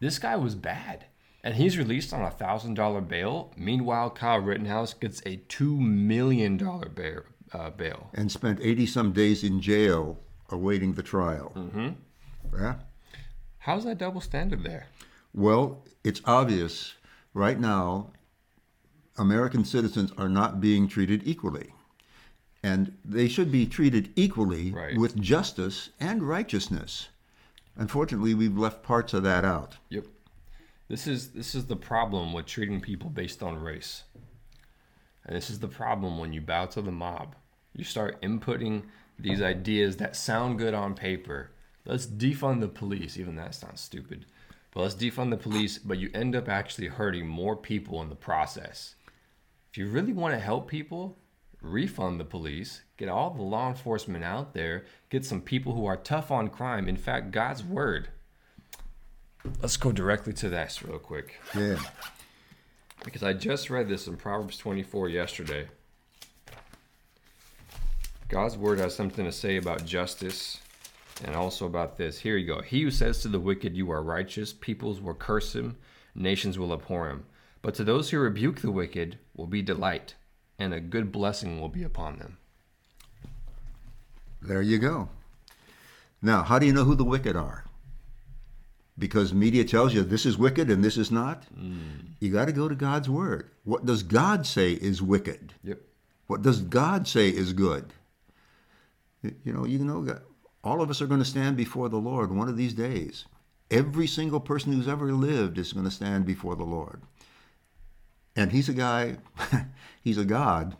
This 0.00 0.18
guy 0.18 0.36
was 0.36 0.54
bad. 0.54 1.06
And 1.44 1.54
he's 1.54 1.78
released 1.78 2.12
on 2.12 2.22
a 2.22 2.30
thousand 2.30 2.74
dollar 2.74 3.00
bail. 3.00 3.52
Meanwhile, 3.56 4.10
Kyle 4.10 4.40
Rittenhouse 4.40 4.92
gets 4.94 5.22
a 5.24 5.36
two 5.48 5.80
million 5.80 6.56
dollar 6.56 6.88
bail. 6.88 7.22
Uh, 7.52 7.70
bail. 7.70 8.10
And 8.12 8.30
spent 8.30 8.60
80 8.60 8.84
some 8.84 9.12
days 9.12 9.42
in 9.42 9.62
jail 9.62 10.18
awaiting 10.50 10.92
the 10.92 11.02
trial. 11.02 11.52
Mm-hmm. 11.56 11.88
Yeah. 12.60 12.74
How's 13.58 13.84
that 13.84 13.96
double 13.96 14.20
standard 14.20 14.64
there? 14.64 14.88
Well, 15.32 15.82
it's 16.04 16.20
obvious 16.26 16.94
right 17.32 17.58
now 17.58 18.10
American 19.16 19.64
citizens 19.64 20.12
are 20.18 20.28
not 20.28 20.60
being 20.60 20.88
treated 20.88 21.22
equally. 21.24 21.72
And 22.62 22.96
they 23.04 23.28
should 23.28 23.52
be 23.52 23.66
treated 23.66 24.12
equally 24.16 24.72
Right. 24.72 24.98
with 24.98 25.16
justice 25.20 25.90
and 26.00 26.22
righteousness. 26.22 27.08
Unfortunately, 27.76 28.34
we've 28.34 28.58
left 28.58 28.82
parts 28.82 29.14
of 29.14 29.22
that 29.22 29.44
out. 29.44 29.76
Yep. 29.90 30.06
This 30.88 31.06
is 31.06 31.30
this 31.32 31.54
is 31.54 31.66
the 31.66 31.76
problem 31.76 32.32
with 32.32 32.46
treating 32.46 32.80
people 32.80 33.10
based 33.10 33.42
on 33.42 33.58
race. 33.58 34.04
And 35.24 35.36
this 35.36 35.50
is 35.50 35.60
the 35.60 35.68
problem 35.68 36.18
when 36.18 36.32
you 36.32 36.40
bow 36.40 36.66
to 36.66 36.82
the 36.82 36.90
mob. 36.90 37.36
You 37.74 37.84
start 37.84 38.20
inputting 38.22 38.84
these 39.18 39.42
ideas 39.42 39.98
that 39.98 40.16
sound 40.16 40.58
good 40.58 40.74
on 40.74 40.94
paper. 40.94 41.50
Let's 41.84 42.06
defund 42.06 42.60
the 42.60 42.68
police, 42.68 43.16
even 43.18 43.36
that 43.36 43.54
sounds 43.54 43.80
stupid. 43.80 44.26
But 44.72 44.82
let's 44.82 44.94
defund 44.94 45.30
the 45.30 45.36
police, 45.36 45.78
but 45.78 45.98
you 45.98 46.10
end 46.14 46.34
up 46.34 46.48
actually 46.48 46.88
hurting 46.88 47.26
more 47.26 47.56
people 47.56 48.00
in 48.02 48.08
the 48.08 48.14
process. 48.16 48.94
If 49.70 49.78
you 49.78 49.88
really 49.88 50.12
want 50.12 50.34
to 50.34 50.40
help 50.40 50.68
people, 50.68 51.18
refund 51.60 52.20
the 52.20 52.24
police, 52.24 52.82
get 52.96 53.08
all 53.08 53.30
the 53.30 53.42
law 53.42 53.68
enforcement 53.68 54.24
out 54.24 54.54
there, 54.54 54.84
get 55.10 55.24
some 55.24 55.40
people 55.40 55.74
who 55.74 55.86
are 55.86 55.96
tough 55.96 56.30
on 56.30 56.48
crime. 56.48 56.88
In 56.88 56.96
fact, 56.96 57.30
God's 57.30 57.64
word. 57.64 58.08
Let's 59.62 59.76
go 59.76 59.92
directly 59.92 60.32
to 60.34 60.48
this 60.48 60.82
real 60.82 60.98
quick 60.98 61.40
Yeah. 61.54 61.78
because 63.04 63.22
I 63.22 63.32
just 63.32 63.70
read 63.70 63.88
this 63.88 64.06
in 64.06 64.16
Proverbs 64.16 64.58
24 64.58 65.08
yesterday. 65.08 65.68
God's 68.28 68.56
word 68.56 68.78
has 68.78 68.94
something 68.94 69.24
to 69.24 69.32
say 69.32 69.56
about 69.56 69.86
justice 69.86 70.60
and 71.24 71.34
also 71.34 71.66
about 71.66 71.96
this. 71.96 72.18
Here 72.18 72.36
you 72.36 72.46
go. 72.46 72.60
He 72.60 72.82
who 72.82 72.90
says 72.90 73.22
to 73.22 73.28
the 73.28 73.40
wicked, 73.40 73.74
You 73.76 73.90
are 73.90 74.02
righteous, 74.02 74.52
peoples 74.52 75.00
will 75.00 75.14
curse 75.14 75.54
him, 75.54 75.76
nations 76.14 76.58
will 76.58 76.72
abhor 76.72 77.08
him. 77.08 77.24
But 77.62 77.74
to 77.76 77.84
those 77.84 78.10
who 78.10 78.18
rebuke 78.18 78.60
the 78.60 78.70
wicked 78.70 79.18
will 79.34 79.46
be 79.46 79.62
delight, 79.62 80.14
and 80.58 80.74
a 80.74 80.80
good 80.80 81.12
blessing 81.12 81.60
will 81.60 81.68
be 81.68 81.82
upon 81.82 82.18
them. 82.18 82.38
There 84.42 84.62
you 84.62 84.78
go. 84.78 85.08
Now, 86.20 86.42
how 86.42 86.58
do 86.58 86.66
you 86.66 86.72
know 86.72 86.84
who 86.84 86.94
the 86.94 87.04
wicked 87.04 87.36
are? 87.36 87.64
Because 88.98 89.32
media 89.32 89.64
tells 89.64 89.94
you 89.94 90.02
this 90.02 90.26
is 90.26 90.36
wicked 90.36 90.70
and 90.70 90.82
this 90.82 90.96
is 90.96 91.10
not. 91.10 91.44
Hmm. 91.54 91.78
You 92.18 92.32
got 92.32 92.46
to 92.46 92.52
go 92.52 92.68
to 92.68 92.74
God's 92.74 93.08
word. 93.08 93.50
What 93.64 93.86
does 93.86 94.02
God 94.02 94.44
say 94.46 94.72
is 94.72 95.00
wicked? 95.00 95.54
Yep. 95.62 95.80
What 96.26 96.42
does 96.42 96.60
God 96.62 97.06
say 97.06 97.28
is 97.28 97.52
good? 97.52 97.92
You 99.22 99.52
know, 99.52 99.64
you 99.64 99.78
know, 99.78 100.18
all 100.64 100.82
of 100.82 100.90
us 100.90 101.00
are 101.00 101.06
going 101.06 101.20
to 101.20 101.26
stand 101.26 101.56
before 101.56 101.88
the 101.88 101.96
Lord 101.96 102.32
one 102.32 102.48
of 102.48 102.56
these 102.56 102.74
days. 102.74 103.24
Every 103.70 104.06
single 104.06 104.40
person 104.40 104.72
who's 104.72 104.88
ever 104.88 105.12
lived 105.12 105.58
is 105.58 105.72
going 105.72 105.84
to 105.84 105.90
stand 105.90 106.26
before 106.26 106.56
the 106.56 106.64
Lord. 106.64 107.02
And 108.38 108.52
he's 108.52 108.68
a 108.68 108.72
guy, 108.72 109.16
he's 110.00 110.16
a 110.16 110.24
God 110.24 110.76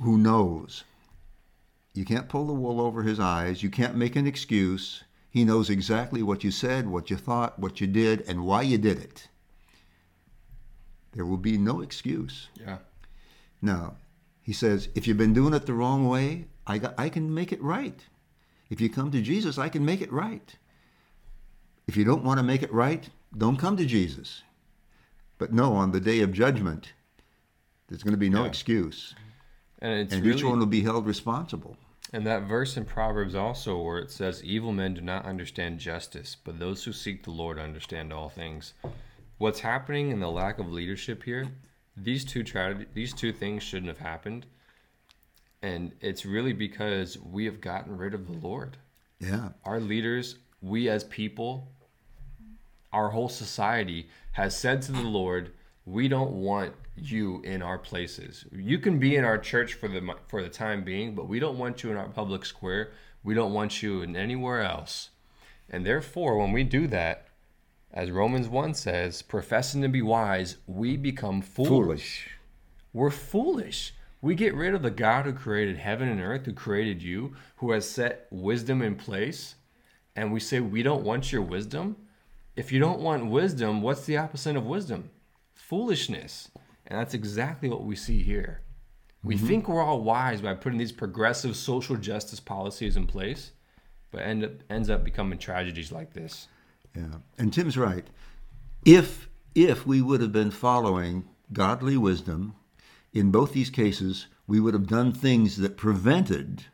who 0.00 0.16
knows. 0.16 0.84
You 1.94 2.04
can't 2.04 2.28
pull 2.28 2.46
the 2.46 2.52
wool 2.52 2.80
over 2.80 3.02
his 3.02 3.18
eyes. 3.18 3.64
You 3.64 3.70
can't 3.70 3.96
make 3.96 4.14
an 4.14 4.24
excuse. 4.24 5.02
He 5.30 5.44
knows 5.44 5.68
exactly 5.68 6.22
what 6.22 6.44
you 6.44 6.52
said, 6.52 6.86
what 6.86 7.10
you 7.10 7.16
thought, 7.16 7.58
what 7.58 7.80
you 7.80 7.88
did, 7.88 8.20
and 8.28 8.46
why 8.46 8.62
you 8.62 8.78
did 8.78 9.00
it. 9.00 9.26
There 11.10 11.26
will 11.26 11.38
be 11.38 11.58
no 11.58 11.80
excuse. 11.80 12.48
Yeah. 12.60 12.78
Now, 13.60 13.96
he 14.40 14.52
says, 14.52 14.88
if 14.94 15.08
you've 15.08 15.16
been 15.16 15.32
doing 15.32 15.54
it 15.54 15.66
the 15.66 15.74
wrong 15.74 16.06
way, 16.06 16.46
I, 16.68 16.78
got, 16.78 16.94
I 16.96 17.08
can 17.08 17.34
make 17.34 17.52
it 17.52 17.62
right. 17.62 17.98
If 18.70 18.80
you 18.80 18.88
come 18.88 19.10
to 19.10 19.20
Jesus, 19.20 19.58
I 19.58 19.68
can 19.68 19.84
make 19.84 20.00
it 20.00 20.12
right. 20.12 20.54
If 21.88 21.96
you 21.96 22.04
don't 22.04 22.22
want 22.22 22.38
to 22.38 22.44
make 22.44 22.62
it 22.62 22.72
right, 22.72 23.10
don't 23.36 23.58
come 23.58 23.76
to 23.76 23.86
Jesus. 23.86 24.42
But 25.38 25.52
no, 25.52 25.72
on 25.74 25.90
the 25.92 26.00
day 26.00 26.20
of 26.20 26.32
judgment, 26.32 26.92
there's 27.88 28.02
going 28.02 28.12
to 28.12 28.18
be 28.18 28.30
no 28.30 28.42
Yeah. 28.42 28.48
excuse. 28.48 29.14
And 29.80 29.92
it's 30.00 30.14
And 30.14 30.22
really 30.24 30.38
each 30.38 30.44
one 30.44 30.58
will 30.58 30.66
be 30.66 30.82
held 30.82 31.06
responsible. 31.06 31.76
And 32.12 32.26
that 32.26 32.44
verse 32.44 32.76
in 32.76 32.84
Proverbs 32.84 33.34
also, 33.34 33.80
where 33.82 33.98
it 33.98 34.10
says, 34.10 34.42
Evil 34.44 34.72
men 34.72 34.94
do 34.94 35.00
not 35.00 35.24
understand 35.24 35.80
justice, 35.80 36.36
but 36.42 36.58
those 36.58 36.84
who 36.84 36.92
seek 36.92 37.24
the 37.24 37.32
Lord 37.32 37.58
understand 37.58 38.12
all 38.12 38.28
things. 38.28 38.72
What's 39.38 39.60
happening 39.60 40.10
in 40.10 40.20
the 40.20 40.30
lack 40.30 40.58
of 40.60 40.70
leadership 40.70 41.24
here, 41.24 41.48
these 41.96 42.24
two 42.24 42.44
tragedy, 42.44 42.86
these 42.94 43.12
two 43.12 43.32
things 43.32 43.62
shouldn't 43.64 43.88
have 43.88 43.98
happened. 43.98 44.46
And 45.60 45.92
it's 46.00 46.24
really 46.24 46.52
because 46.52 47.18
we 47.18 47.46
have 47.46 47.60
gotten 47.60 47.96
rid 47.96 48.14
of 48.14 48.26
the 48.26 48.38
Lord. 48.38 48.76
Yeah. 49.18 49.50
Our 49.64 49.80
leaders, 49.80 50.36
we 50.62 50.88
as 50.88 51.04
people, 51.04 51.68
our 52.94 53.10
whole 53.10 53.28
society 53.28 54.08
has 54.32 54.56
said 54.56 54.80
to 54.82 54.92
the 54.92 55.02
Lord, 55.02 55.52
we 55.84 56.06
don't 56.06 56.32
want 56.32 56.72
you 56.96 57.42
in 57.42 57.60
our 57.60 57.76
places. 57.76 58.44
You 58.52 58.78
can 58.78 58.98
be 58.98 59.16
in 59.16 59.24
our 59.24 59.36
church 59.36 59.74
for 59.74 59.88
the 59.88 60.14
for 60.28 60.42
the 60.42 60.48
time 60.48 60.84
being, 60.84 61.14
but 61.14 61.28
we 61.28 61.40
don't 61.40 61.58
want 61.58 61.82
you 61.82 61.90
in 61.90 61.96
our 61.96 62.08
public 62.08 62.44
square. 62.44 62.92
We 63.24 63.34
don't 63.34 63.52
want 63.52 63.82
you 63.82 64.02
in 64.02 64.16
anywhere 64.16 64.62
else. 64.62 65.10
And 65.68 65.84
therefore, 65.84 66.38
when 66.38 66.52
we 66.52 66.62
do 66.62 66.86
that, 66.88 67.26
as 67.92 68.10
Romans 68.10 68.48
1 68.48 68.74
says, 68.74 69.22
professing 69.22 69.82
to 69.82 69.88
be 69.88 70.02
wise, 70.02 70.56
we 70.66 70.96
become 70.96 71.42
fools. 71.42 71.68
Foolish. 71.68 72.30
We're 72.92 73.10
foolish. 73.10 73.94
We 74.20 74.34
get 74.34 74.54
rid 74.54 74.74
of 74.74 74.82
the 74.82 74.90
God 74.90 75.26
who 75.26 75.32
created 75.32 75.78
heaven 75.78 76.08
and 76.08 76.20
earth, 76.20 76.46
who 76.46 76.52
created 76.52 77.02
you, 77.02 77.34
who 77.56 77.72
has 77.72 77.88
set 77.88 78.26
wisdom 78.30 78.82
in 78.82 78.94
place, 78.94 79.56
and 80.16 80.32
we 80.32 80.40
say, 80.40 80.60
We 80.60 80.82
don't 80.82 81.04
want 81.04 81.32
your 81.32 81.42
wisdom. 81.42 81.96
If 82.56 82.70
you 82.70 82.78
don't 82.78 83.00
want 83.00 83.30
wisdom, 83.30 83.82
what's 83.82 84.06
the 84.06 84.16
opposite 84.16 84.56
of 84.56 84.64
wisdom? 84.64 85.10
Foolishness. 85.54 86.50
And 86.86 86.98
that's 86.98 87.14
exactly 87.14 87.68
what 87.68 87.84
we 87.84 87.96
see 87.96 88.22
here. 88.22 88.60
We 89.24 89.38
think 89.38 89.68
we're 89.68 89.82
all 89.82 90.02
wise 90.02 90.42
by 90.42 90.52
putting 90.52 90.78
these 90.78 90.92
progressive 90.92 91.56
social 91.56 91.96
justice 91.96 92.40
policies 92.40 92.94
in 92.94 93.06
place, 93.06 93.52
but 94.10 94.20
end 94.20 94.44
up, 94.44 94.50
ends 94.68 94.90
up 94.90 95.02
becoming 95.02 95.38
tragedies 95.38 95.90
like 95.90 96.12
this. 96.12 96.48
Yeah, 96.94 97.16
and 97.38 97.50
Tim's 97.50 97.78
right. 97.78 98.06
If 98.84 99.28
if 99.54 99.86
we 99.86 100.02
would 100.02 100.20
have 100.20 100.32
been 100.32 100.50
following 100.50 101.26
godly 101.52 101.96
wisdom, 101.96 102.54
in 103.14 103.30
both 103.30 103.54
these 103.54 103.70
cases, 103.70 104.26
we 104.46 104.60
would 104.60 104.74
have 104.74 104.88
done 104.88 105.10
things 105.10 105.56
that 105.56 105.78
prevented 105.78 106.64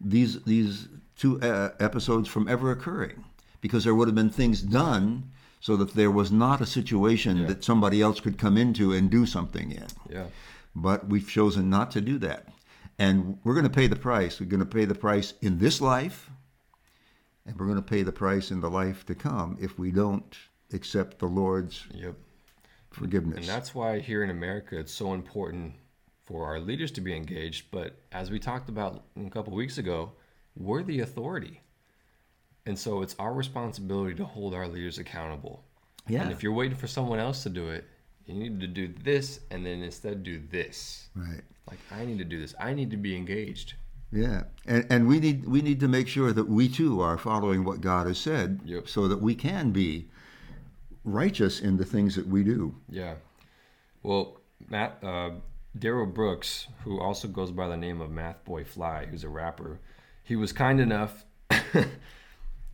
these 0.00 0.42
these 0.44 0.88
two 1.16 1.40
uh, 1.42 1.70
episodes 1.80 2.28
from 2.28 2.46
ever 2.46 2.70
occurring, 2.70 3.24
because 3.60 3.84
there 3.84 3.94
would 3.94 4.08
have 4.08 4.14
been 4.14 4.30
things 4.30 4.62
done 4.62 5.30
so 5.60 5.76
that 5.76 5.94
there 5.94 6.10
was 6.10 6.32
not 6.32 6.60
a 6.60 6.66
situation 6.66 7.46
that 7.46 7.62
somebody 7.62 8.00
else 8.00 8.20
could 8.20 8.38
come 8.38 8.56
into 8.56 8.92
and 8.92 9.10
do 9.10 9.26
something 9.26 9.70
in. 9.72 9.86
Yeah. 10.08 10.26
But 10.74 11.08
we've 11.08 11.28
chosen 11.28 11.68
not 11.68 11.90
to 11.92 12.00
do 12.00 12.18
that, 12.18 12.48
and 12.98 13.38
we're 13.44 13.54
going 13.54 13.64
to 13.64 13.70
pay 13.70 13.86
the 13.86 13.96
price. 13.96 14.40
We're 14.40 14.46
going 14.46 14.60
to 14.60 14.66
pay 14.66 14.84
the 14.86 14.94
price 14.94 15.34
in 15.42 15.58
this 15.58 15.80
life, 15.80 16.30
and 17.44 17.58
we're 17.58 17.66
going 17.66 17.76
to 17.76 17.82
pay 17.82 18.02
the 18.02 18.12
price 18.12 18.50
in 18.50 18.60
the 18.60 18.70
life 18.70 19.04
to 19.06 19.14
come 19.14 19.58
if 19.60 19.78
we 19.78 19.90
don't 19.90 20.36
accept 20.72 21.18
the 21.18 21.26
Lord's 21.26 21.84
Yep. 21.92 22.14
forgiveness. 22.90 23.38
And 23.40 23.48
that's 23.48 23.74
why 23.74 23.98
here 23.98 24.22
in 24.22 24.30
America, 24.30 24.78
it's 24.78 24.92
so 24.92 25.12
important 25.12 25.74
for 26.24 26.46
our 26.46 26.60
leaders 26.60 26.92
to 26.92 27.00
be 27.00 27.14
engaged. 27.14 27.66
But 27.72 27.96
as 28.12 28.30
we 28.30 28.38
talked 28.38 28.68
about 28.68 29.02
a 29.22 29.28
couple 29.28 29.52
weeks 29.52 29.78
ago, 29.78 30.12
we're 30.56 30.84
the 30.84 31.00
authority. 31.00 31.60
And 32.70 32.78
so 32.78 33.02
it's 33.02 33.16
our 33.18 33.32
responsibility 33.34 34.14
to 34.14 34.24
hold 34.24 34.54
our 34.54 34.68
leaders 34.68 34.98
accountable. 34.98 35.64
yeah, 36.06 36.22
And 36.22 36.30
if 36.30 36.40
you're 36.40 36.52
waiting 36.52 36.76
for 36.76 36.86
someone 36.86 37.18
else 37.18 37.42
to 37.42 37.48
do 37.50 37.68
it, 37.70 37.84
you 38.26 38.34
need 38.34 38.60
to 38.60 38.68
do 38.68 38.94
this 39.02 39.40
and 39.50 39.66
then 39.66 39.82
instead 39.82 40.22
do 40.22 40.40
this. 40.52 41.08
right. 41.16 41.40
Like, 41.68 41.80
I 41.90 42.04
need 42.04 42.18
to 42.18 42.24
do 42.24 42.38
this. 42.40 42.54
I 42.60 42.72
need 42.72 42.92
to 42.92 42.96
be 42.96 43.16
engaged. 43.16 43.74
Yeah, 44.12 44.44
and 44.66 44.86
and 44.90 45.06
we 45.08 45.18
need 45.20 45.46
we 45.48 45.62
need 45.62 45.78
to 45.80 45.88
make 45.88 46.06
sure 46.08 46.32
that 46.32 46.48
we 46.48 46.68
too 46.68 47.00
are 47.00 47.16
following 47.18 47.64
what 47.64 47.80
God 47.80 48.06
has 48.08 48.18
said, 48.18 48.60
Yep. 48.64 48.88
so 48.88 49.06
that 49.08 49.20
we 49.20 49.34
can 49.36 49.70
be 49.72 50.08
righteous 51.04 51.60
in 51.60 51.76
the 51.76 51.84
things 51.84 52.14
that 52.16 52.26
we 52.26 52.42
do. 52.44 52.74
Yeah. 52.88 53.14
Well, 54.04 54.40
Matt, 54.68 54.98
uh, 55.02 55.30
Darrell 55.78 56.06
Brooks, 56.06 56.66
who 56.84 57.00
also 57.00 57.26
goes 57.28 57.50
by 57.52 57.66
the 57.68 57.76
name 57.76 58.00
of 58.00 58.10
Math 58.10 58.44
Boy 58.44 58.62
Fly, 58.64 59.06
who's 59.06 59.24
a 59.24 59.28
rapper, 59.28 59.80
he 60.24 60.34
was 60.36 60.52
kind 60.52 60.80
enough 60.80 61.24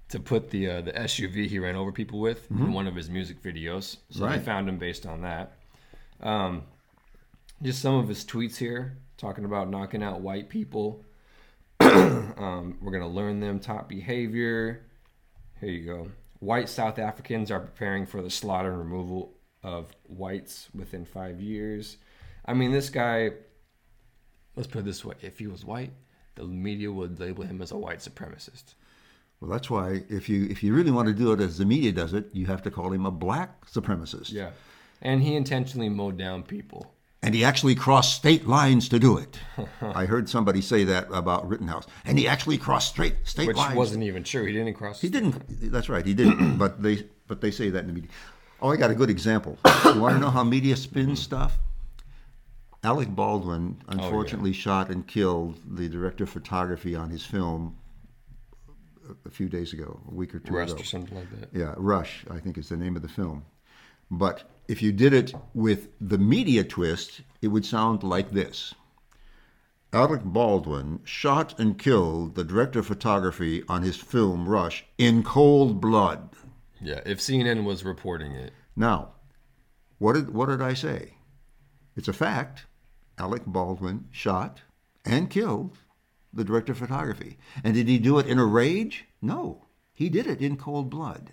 to 0.08 0.20
put 0.20 0.50
the 0.50 0.70
uh, 0.70 0.80
the 0.82 0.92
SUV 0.92 1.46
he 1.46 1.58
ran 1.58 1.76
over 1.76 1.92
people 1.92 2.20
with 2.20 2.50
in 2.50 2.72
one 2.72 2.86
of 2.86 2.94
his 2.94 3.10
music 3.10 3.42
videos. 3.42 3.96
So 4.10 4.24
I 4.24 4.38
found 4.38 4.68
him 4.68 4.78
based 4.78 5.06
on 5.06 5.22
that. 5.22 5.52
Um, 6.20 6.62
just 7.62 7.80
some 7.80 7.94
of 7.94 8.08
his 8.08 8.24
tweets 8.24 8.56
here 8.56 8.98
talking 9.16 9.44
about 9.44 9.68
knocking 9.68 10.02
out 10.02 10.20
white 10.20 10.48
people. 10.48 11.04
um, 11.80 12.78
we're 12.80 12.92
gonna 12.92 13.08
learn 13.08 13.40
them 13.40 13.58
top 13.58 13.88
behavior. 13.88 14.86
Here 15.60 15.70
you 15.70 15.86
go. 15.86 16.10
White 16.38 16.68
South 16.68 16.98
Africans 16.98 17.50
are 17.50 17.60
preparing 17.60 18.06
for 18.06 18.22
the 18.22 18.30
slaughter 18.30 18.70
and 18.70 18.78
removal 18.78 19.32
of 19.62 19.94
whites 20.04 20.68
within 20.74 21.04
five 21.04 21.40
years. 21.40 21.96
I 22.44 22.54
mean, 22.54 22.70
this 22.72 22.90
guy, 22.90 23.30
let's 24.54 24.68
put 24.68 24.80
it 24.80 24.84
this 24.84 25.04
way 25.04 25.16
if 25.22 25.38
he 25.38 25.46
was 25.46 25.64
white, 25.64 25.92
the 26.36 26.44
media 26.44 26.92
would 26.92 27.18
label 27.18 27.44
him 27.44 27.60
as 27.62 27.72
a 27.72 27.76
white 27.76 27.98
supremacist. 27.98 28.74
Well, 29.40 29.50
that's 29.50 29.68
why 29.68 30.02
if 30.08 30.28
you 30.28 30.46
if 30.46 30.62
you 30.62 30.74
really 30.74 30.90
want 30.90 31.08
to 31.08 31.14
do 31.14 31.32
it 31.32 31.40
as 31.40 31.58
the 31.58 31.66
media 31.66 31.92
does 31.92 32.14
it, 32.14 32.30
you 32.32 32.46
have 32.46 32.62
to 32.62 32.70
call 32.70 32.92
him 32.92 33.04
a 33.04 33.10
black 33.10 33.66
supremacist. 33.66 34.32
Yeah. 34.32 34.50
And 35.02 35.22
he 35.22 35.36
intentionally 35.36 35.90
mowed 35.90 36.16
down 36.16 36.42
people. 36.42 36.94
And 37.22 37.34
he 37.34 37.44
actually 37.44 37.74
crossed 37.74 38.14
state 38.14 38.46
lines 38.46 38.88
to 38.88 38.98
do 38.98 39.18
it. 39.18 39.38
I 39.82 40.06
heard 40.06 40.28
somebody 40.28 40.60
say 40.60 40.84
that 40.84 41.08
about 41.12 41.48
Rittenhouse. 41.48 41.86
And 42.04 42.18
he 42.18 42.28
actually 42.28 42.56
crossed 42.56 42.90
straight 42.90 43.16
state 43.24 43.48
Which 43.48 43.56
lines. 43.56 43.70
Which 43.70 43.76
wasn't 43.78 44.04
even 44.04 44.22
true. 44.22 44.44
He 44.44 44.52
didn't 44.52 44.74
cross. 44.74 45.00
He 45.00 45.08
didn't. 45.08 45.42
That's 45.72 45.88
right. 45.88 46.06
He 46.06 46.14
didn't. 46.14 46.56
but 46.58 46.82
they 46.82 47.06
but 47.26 47.40
they 47.40 47.50
say 47.50 47.68
that 47.70 47.80
in 47.80 47.88
the 47.88 47.92
media. 47.92 48.10
Oh, 48.62 48.70
I 48.70 48.76
got 48.76 48.90
a 48.90 48.94
good 48.94 49.10
example. 49.10 49.58
you 49.84 50.00
want 50.00 50.14
to 50.14 50.20
know 50.20 50.30
how 50.30 50.44
media 50.44 50.76
spins 50.76 51.20
stuff? 51.20 51.58
Alec 52.82 53.08
Baldwin 53.08 53.76
oh, 53.82 53.92
unfortunately 53.92 54.52
shot 54.52 54.88
and 54.90 55.06
killed 55.06 55.58
the 55.68 55.88
director 55.88 56.24
of 56.24 56.30
photography 56.30 56.94
on 56.94 57.10
his 57.10 57.24
film 57.24 57.76
a- 59.24 59.30
few 59.30 59.48
days 59.48 59.72
ago, 59.72 60.00
a 60.10 60.14
week 60.14 60.34
or 60.34 60.38
two 60.40 60.54
Rust 60.54 60.74
ago. 60.74 60.82
or 60.82 60.84
something 60.84 61.16
like 61.16 61.30
that. 61.40 61.48
Yeah, 61.58 61.74
Rush, 61.76 62.24
I 62.30 62.38
think 62.38 62.58
is 62.58 62.68
the 62.68 62.76
name 62.76 62.96
of 62.96 63.02
the 63.02 63.08
film. 63.08 63.44
But 64.10 64.48
if 64.68 64.82
you 64.82 64.92
did 64.92 65.12
it 65.12 65.32
with 65.54 65.88
the 66.00 66.18
media 66.18 66.62
twist, 66.64 67.22
it 67.42 67.48
would 67.48 67.64
sound 67.64 68.02
like 68.02 68.30
this. 68.32 68.74
Alec 69.92 70.22
Baldwin 70.24 71.00
shot 71.04 71.58
and 71.58 71.78
killed 71.78 72.34
the 72.34 72.44
director 72.44 72.80
of 72.80 72.86
photography 72.86 73.62
on 73.68 73.82
his 73.82 73.96
film 73.96 74.48
Rush 74.48 74.84
in 74.98 75.22
cold 75.22 75.80
blood. 75.80 76.30
Yeah. 76.80 77.00
If 77.06 77.18
CNN 77.20 77.64
was 77.64 77.84
reporting 77.84 78.32
it, 78.32 78.52
Now, 78.76 79.12
what 79.98 80.12
did 80.14 80.34
what 80.34 80.46
did 80.46 80.60
I 80.60 80.74
say? 80.74 81.14
It's 81.96 82.08
a 82.08 82.12
fact. 82.12 82.66
Alec 83.18 83.46
Baldwin 83.46 84.08
shot 84.10 84.60
and 85.06 85.30
killed 85.30 85.78
the 86.36 86.44
director 86.44 86.72
of 86.72 86.78
photography. 86.78 87.38
And 87.64 87.74
did 87.74 87.88
he 87.88 87.98
do 87.98 88.18
it 88.18 88.26
in 88.26 88.38
a 88.38 88.44
rage? 88.44 89.06
No. 89.20 89.66
He 89.92 90.08
did 90.08 90.26
it 90.26 90.40
in 90.40 90.56
cold 90.56 90.90
blood. 90.90 91.32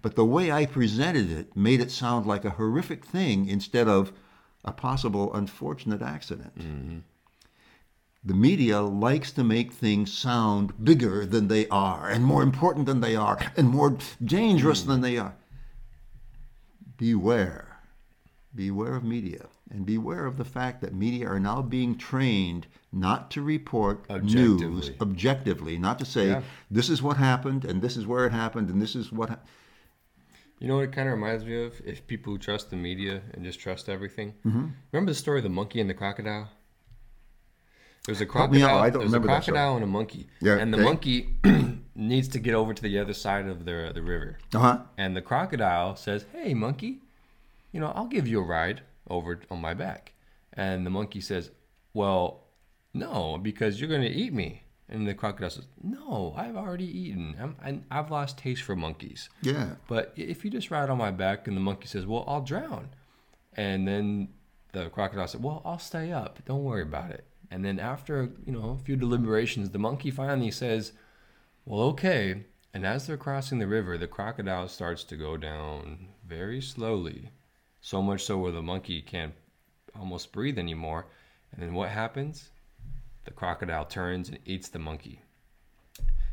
But 0.00 0.14
the 0.14 0.24
way 0.24 0.52
I 0.52 0.66
presented 0.66 1.30
it 1.30 1.56
made 1.56 1.80
it 1.80 1.90
sound 1.90 2.26
like 2.26 2.44
a 2.44 2.50
horrific 2.50 3.04
thing 3.04 3.48
instead 3.48 3.88
of 3.88 4.12
a 4.64 4.72
possible 4.72 5.34
unfortunate 5.34 6.02
accident. 6.02 6.58
Mm-hmm. 6.58 6.98
The 8.24 8.34
media 8.34 8.80
likes 8.82 9.32
to 9.32 9.42
make 9.42 9.72
things 9.72 10.12
sound 10.12 10.84
bigger 10.84 11.26
than 11.26 11.48
they 11.48 11.66
are, 11.68 12.08
and 12.08 12.24
more 12.24 12.44
important 12.44 12.86
than 12.86 13.00
they 13.00 13.16
are, 13.16 13.38
and 13.56 13.68
more 13.68 13.98
dangerous 14.24 14.82
mm. 14.82 14.86
than 14.86 15.00
they 15.00 15.18
are 15.18 15.34
beware. 17.02 17.78
Beware 18.54 18.94
of 18.94 19.02
media. 19.02 19.46
And 19.72 19.86
beware 19.86 20.26
of 20.26 20.36
the 20.36 20.44
fact 20.44 20.82
that 20.82 20.94
media 20.94 21.26
are 21.26 21.40
now 21.40 21.62
being 21.62 21.96
trained 21.96 22.66
not 22.92 23.30
to 23.30 23.40
report 23.40 24.06
news 24.22 24.62
Objectively. 24.62 24.96
objectively, 25.00 25.78
not 25.78 25.98
to 25.98 26.04
say, 26.04 26.28
Yeah. 26.28 26.42
this 26.70 26.90
is 26.90 27.02
what 27.02 27.16
happened, 27.16 27.64
and 27.64 27.80
this 27.80 27.96
is 27.96 28.06
where 28.06 28.26
it 28.26 28.32
happened, 28.32 28.68
and 28.68 28.82
this 28.82 28.94
is 28.94 29.10
what. 29.10 29.30
Ha-. 29.30 29.38
You 30.58 30.68
know 30.68 30.76
what 30.76 30.84
it 30.84 30.92
kind 30.92 31.08
of 31.08 31.14
reminds 31.14 31.46
me 31.46 31.64
of? 31.64 31.80
If 31.86 32.06
people 32.06 32.34
who 32.34 32.38
trust 32.38 32.68
the 32.68 32.76
media 32.76 33.22
and 33.32 33.44
just 33.44 33.60
trust 33.60 33.88
everything. 33.88 34.34
Mm-hmm. 34.46 34.66
Remember 34.92 35.10
the 35.10 35.16
story 35.16 35.38
of 35.38 35.44
the 35.44 35.48
monkey 35.48 35.80
and 35.80 35.88
the 35.88 35.94
crocodile? 35.94 36.50
There's 38.04 38.20
a 38.20 38.26
crocodile. 38.26 38.78
I 38.78 38.90
don't 38.90 39.00
there's 39.00 39.12
a 39.12 39.14
remember 39.14 39.28
that 39.28 39.44
crocodile 39.44 39.76
and 39.76 39.84
a 39.84 39.86
monkey. 39.86 40.26
Yeah, 40.42 40.58
and 40.58 40.70
the 40.70 40.78
okay. 40.78 40.84
monkey 40.84 41.36
needs 41.94 42.28
to 42.28 42.38
get 42.38 42.52
over 42.52 42.74
to 42.74 42.82
the 42.82 42.98
other 42.98 43.14
side 43.14 43.46
of 43.46 43.64
the 43.64 43.90
the 43.94 44.02
river. 44.02 44.38
Uh 44.54 44.58
huh. 44.58 44.78
And 44.98 45.16
the 45.16 45.22
crocodile 45.22 45.96
says, 45.96 46.26
"Hey, 46.32 46.52
monkey, 46.52 46.98
you 47.72 47.80
know, 47.80 47.92
I'll 47.94 48.06
give 48.06 48.28
you 48.28 48.40
a 48.40 48.44
ride 48.44 48.82
over 49.08 49.40
on 49.50 49.60
my 49.60 49.74
back." 49.74 50.12
And 50.52 50.84
the 50.86 50.90
monkey 50.90 51.20
says, 51.20 51.50
"Well, 51.94 52.44
no, 52.94 53.38
because 53.38 53.80
you're 53.80 53.88
going 53.88 54.02
to 54.02 54.08
eat 54.08 54.32
me." 54.32 54.62
And 54.88 55.08
the 55.08 55.14
crocodile 55.14 55.50
says, 55.50 55.66
"No, 55.82 56.34
I've 56.36 56.56
already 56.56 56.86
eaten. 56.86 57.36
I'm, 57.40 57.56
I'm, 57.62 57.84
I've 57.90 58.10
lost 58.10 58.38
taste 58.38 58.62
for 58.62 58.76
monkeys." 58.76 59.30
Yeah. 59.40 59.76
But 59.88 60.12
if 60.16 60.44
you 60.44 60.50
just 60.50 60.70
ride 60.70 60.90
on 60.90 60.98
my 60.98 61.10
back, 61.10 61.48
and 61.48 61.56
the 61.56 61.60
monkey 61.60 61.88
says, 61.88 62.06
"Well, 62.06 62.24
I'll 62.26 62.42
drown," 62.42 62.90
and 63.54 63.88
then 63.88 64.28
the 64.72 64.90
crocodile 64.90 65.28
said, 65.28 65.42
"Well, 65.42 65.62
I'll 65.64 65.78
stay 65.78 66.12
up. 66.12 66.44
Don't 66.44 66.64
worry 66.64 66.82
about 66.82 67.10
it." 67.10 67.26
And 67.50 67.64
then 67.64 67.78
after 67.78 68.30
you 68.46 68.52
know 68.52 68.78
a 68.80 68.84
few 68.84 68.96
deliberations, 68.96 69.70
the 69.70 69.78
monkey 69.78 70.10
finally 70.10 70.50
says, 70.50 70.92
"Well, 71.64 71.80
okay." 71.90 72.44
And 72.74 72.86
as 72.86 73.06
they're 73.06 73.18
crossing 73.18 73.58
the 73.58 73.66
river, 73.66 73.98
the 73.98 74.06
crocodile 74.06 74.66
starts 74.68 75.04
to 75.04 75.16
go 75.16 75.36
down 75.36 76.08
very 76.26 76.62
slowly, 76.62 77.30
so 77.82 78.00
much 78.00 78.24
so 78.24 78.38
where 78.38 78.52
the 78.52 78.62
monkey 78.62 79.02
can't 79.02 79.34
almost 79.98 80.32
breathe 80.32 80.58
anymore. 80.58 81.06
And 81.52 81.60
then 81.60 81.74
what 81.74 81.90
happens? 81.90 82.48
The 83.24 83.32
crocodile 83.32 83.84
turns 83.84 84.28
and 84.28 84.38
eats 84.46 84.68
the 84.68 84.78
monkey. 84.78 85.20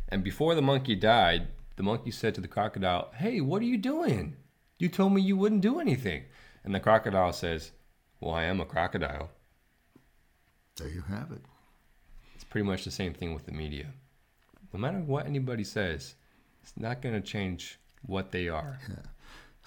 And 0.07 0.23
before 0.23 0.55
the 0.55 0.61
monkey 0.61 0.95
died, 0.95 1.47
the 1.75 1.83
monkey 1.83 2.11
said 2.11 2.35
to 2.35 2.41
the 2.41 2.47
crocodile, 2.47 3.11
Hey, 3.15 3.41
what 3.41 3.61
are 3.61 3.65
you 3.65 3.77
doing? 3.77 4.37
You 4.77 4.89
told 4.89 5.13
me 5.13 5.21
you 5.21 5.35
wouldn't 5.35 5.61
do 5.61 5.79
anything. 5.79 6.23
And 6.63 6.73
the 6.73 6.79
crocodile 6.79 7.33
says, 7.33 7.71
Well, 8.21 8.33
I 8.33 8.43
am 8.43 8.61
a 8.61 8.65
crocodile. 8.65 9.29
There 10.77 10.87
you 10.87 11.01
have 11.01 11.31
it. 11.31 11.41
It's 12.35 12.43
pretty 12.43 12.65
much 12.65 12.85
the 12.85 12.91
same 12.91 13.13
thing 13.13 13.33
with 13.33 13.45
the 13.45 13.51
media. 13.51 13.87
No 14.71 14.79
matter 14.79 14.99
what 14.99 15.25
anybody 15.25 15.63
says, 15.63 16.13
it's 16.61 16.73
not 16.77 17.01
going 17.01 17.15
to 17.15 17.27
change 17.27 17.79
what 18.05 18.31
they 18.31 18.49
are. 18.49 18.79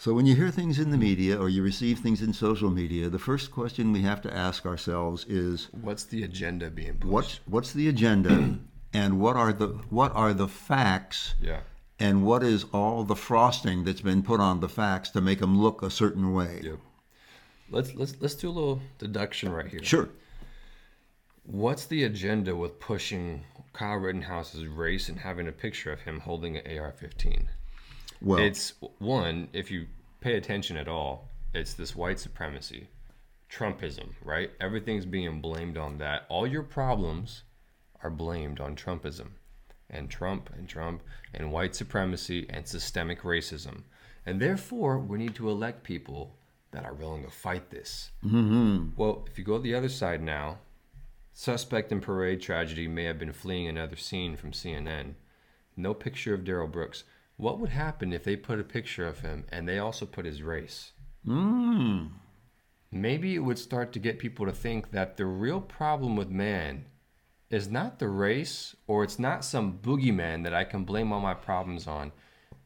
So 0.03 0.15
when 0.15 0.27
you 0.27 0.35
hear 0.35 0.51
things 0.51 0.81
in 0.81 0.91
the 0.91 0.99
media 0.99 1.39
or 1.41 1.49
you 1.49 1.63
receive 1.63 2.01
things 2.01 2.23
in 2.23 2.33
social 2.33 2.71
media, 2.71 3.09
the 3.09 3.21
first 3.21 3.53
question 3.53 3.93
we 3.93 4.03
have 4.03 4.21
to 4.23 4.37
ask 4.37 4.67
ourselves 4.67 5.25
is 5.29 5.69
What's 5.81 6.03
the 6.03 6.25
agenda 6.25 6.71
being 6.71 6.95
pushed? 6.95 7.13
what's 7.13 7.41
what's 7.47 7.73
the 7.73 7.87
agenda 7.89 8.59
and 8.93 9.21
what 9.21 9.37
are 9.37 9.53
the 9.53 9.69
what 9.91 10.13
are 10.17 10.35
the 10.35 10.49
facts 10.49 11.35
Yeah. 11.41 11.61
and 12.01 12.25
what 12.25 12.43
is 12.43 12.65
all 12.73 13.05
the 13.05 13.15
frosting 13.15 13.85
that's 13.85 14.01
been 14.01 14.25
put 14.25 14.41
on 14.41 14.59
the 14.59 14.69
facts 14.69 15.09
to 15.11 15.21
make 15.21 15.39
them 15.39 15.63
look 15.63 15.85
a 15.85 15.91
certain 15.91 16.35
way. 16.35 16.63
Yep. 16.65 16.79
Let's 17.71 17.95
let's 17.95 18.17
let's 18.19 18.35
do 18.35 18.49
a 18.49 18.57
little 18.59 18.81
deduction 18.99 19.53
right 19.53 19.69
here. 19.69 19.85
Sure. 19.85 20.09
What's 21.45 21.87
the 21.87 22.03
agenda 22.03 22.57
with 22.57 22.81
pushing 22.81 23.45
Kyle 23.73 23.99
Rittenhouse's 23.99 24.67
race 24.67 25.09
and 25.09 25.21
having 25.21 25.47
a 25.47 25.53
picture 25.53 25.93
of 25.93 26.01
him 26.01 26.19
holding 26.19 26.57
an 26.57 26.67
AR-15? 26.67 27.47
Well, 28.23 28.39
It's 28.39 28.75
one, 28.99 29.49
if 29.53 29.71
you 29.71 29.87
pay 30.21 30.37
attention 30.37 30.77
at 30.77 30.89
all, 30.89 31.31
it's 31.53 31.75
this 31.75 31.95
white 31.97 32.19
supremacy, 32.19 32.89
Trumpism, 33.51 34.11
right? 34.25 34.51
Everything's 34.61 35.07
being 35.07 35.41
blamed 35.41 35.77
on 35.77 35.99
that. 35.99 36.25
All 36.29 36.47
your 36.47 36.63
problems 36.63 37.43
are 38.03 38.11
blamed 38.11 38.61
on 38.61 38.77
Trumpism 38.77 39.29
and 39.91 40.09
Trump 40.09 40.51
and 40.57 40.69
Trump 40.69 41.03
and 41.35 41.53
white 41.53 41.75
supremacy 41.75 42.47
and 42.49 42.67
systemic 42.67 43.23
racism. 43.23 43.83
And 44.25 44.41
therefore, 44.41 44.99
we 44.99 45.19
need 45.19 45.35
to 45.35 45.51
elect 45.51 45.83
people 45.83 46.37
that 46.71 46.85
are 46.85 46.95
willing 46.95 47.25
to 47.25 47.31
fight 47.31 47.71
this. 47.71 48.11
Mm-hmm. 48.25 48.91
Well, 48.97 49.27
if 49.31 49.39
you 49.39 49.45
go 49.45 49.57
to 49.57 49.63
the 49.63 49.75
other 49.75 49.89
side 49.89 50.23
now, 50.23 50.59
suspect 51.35 51.93
in 51.93 52.01
parade 52.01 52.41
tragedy 52.41 52.89
may 52.89 53.05
have 53.05 53.19
been 53.19 53.33
fleeing 53.33 53.69
another 53.69 53.97
scene 53.97 54.37
from 54.37 54.53
CNN. 54.53 55.15
No 55.77 55.93
picture 55.93 56.35
of 56.35 56.45
Darrell 56.45 56.69
Brooks. 56.69 57.05
What 57.37 57.59
would 57.59 57.71
happen 57.71 58.13
if 58.13 58.25
they 58.25 58.37
put 58.37 58.61
a 58.61 58.65
picture 58.65 59.07
of 59.07 59.21
him 59.21 59.45
and 59.51 59.69
they 59.69 59.79
also 59.79 60.07
put 60.07 60.25
his 60.25 60.43
race? 60.43 60.93
mm, 61.27 62.11
Maybe 62.91 63.35
it 63.35 63.41
would 63.41 63.59
start 63.59 63.93
to 63.93 63.99
get 63.99 64.19
people 64.19 64.45
to 64.47 64.53
think 64.53 64.91
that 64.91 65.17
the 65.17 65.25
real 65.25 65.61
problem 65.61 66.15
with 66.15 66.29
man 66.29 66.85
is 67.49 67.69
not 67.69 67.99
the 67.99 68.09
race 68.09 68.77
or 68.87 69.03
it's 69.03 69.19
not 69.19 69.45
some 69.45 69.79
boogeyman 69.79 70.43
that 70.45 70.55
I 70.55 70.65
can 70.65 70.85
blame 70.85 71.13
all 71.13 71.21
my 71.21 71.35
problems 71.35 71.87
on. 71.87 72.13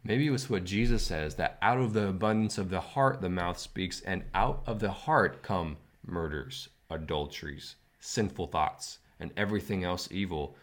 Maybe 0.02 0.26
it 0.26 0.30
was 0.30 0.49
what 0.49 0.64
Jesus 0.64 1.02
says 1.02 1.35
that 1.37 1.58
out 1.62 1.78
of 1.78 1.92
the 1.92 2.08
abundance 2.08 2.58
of 2.58 2.70
the 2.70 2.80
heart 2.80 3.20
the 3.20 3.28
mouth 3.28 3.58
speaks, 3.58 4.00
and 4.02 4.23
out 4.35 4.62
of 4.66 4.78
the 4.78 4.92
heart 4.92 5.42
come 5.42 5.78
murders, 6.04 6.68
adulteries, 6.90 7.75
sinful 7.99 8.46
thoughts, 8.46 8.99
and 9.18 9.32
everything 9.37 9.82
else 9.82 10.08
evil. 10.12 10.56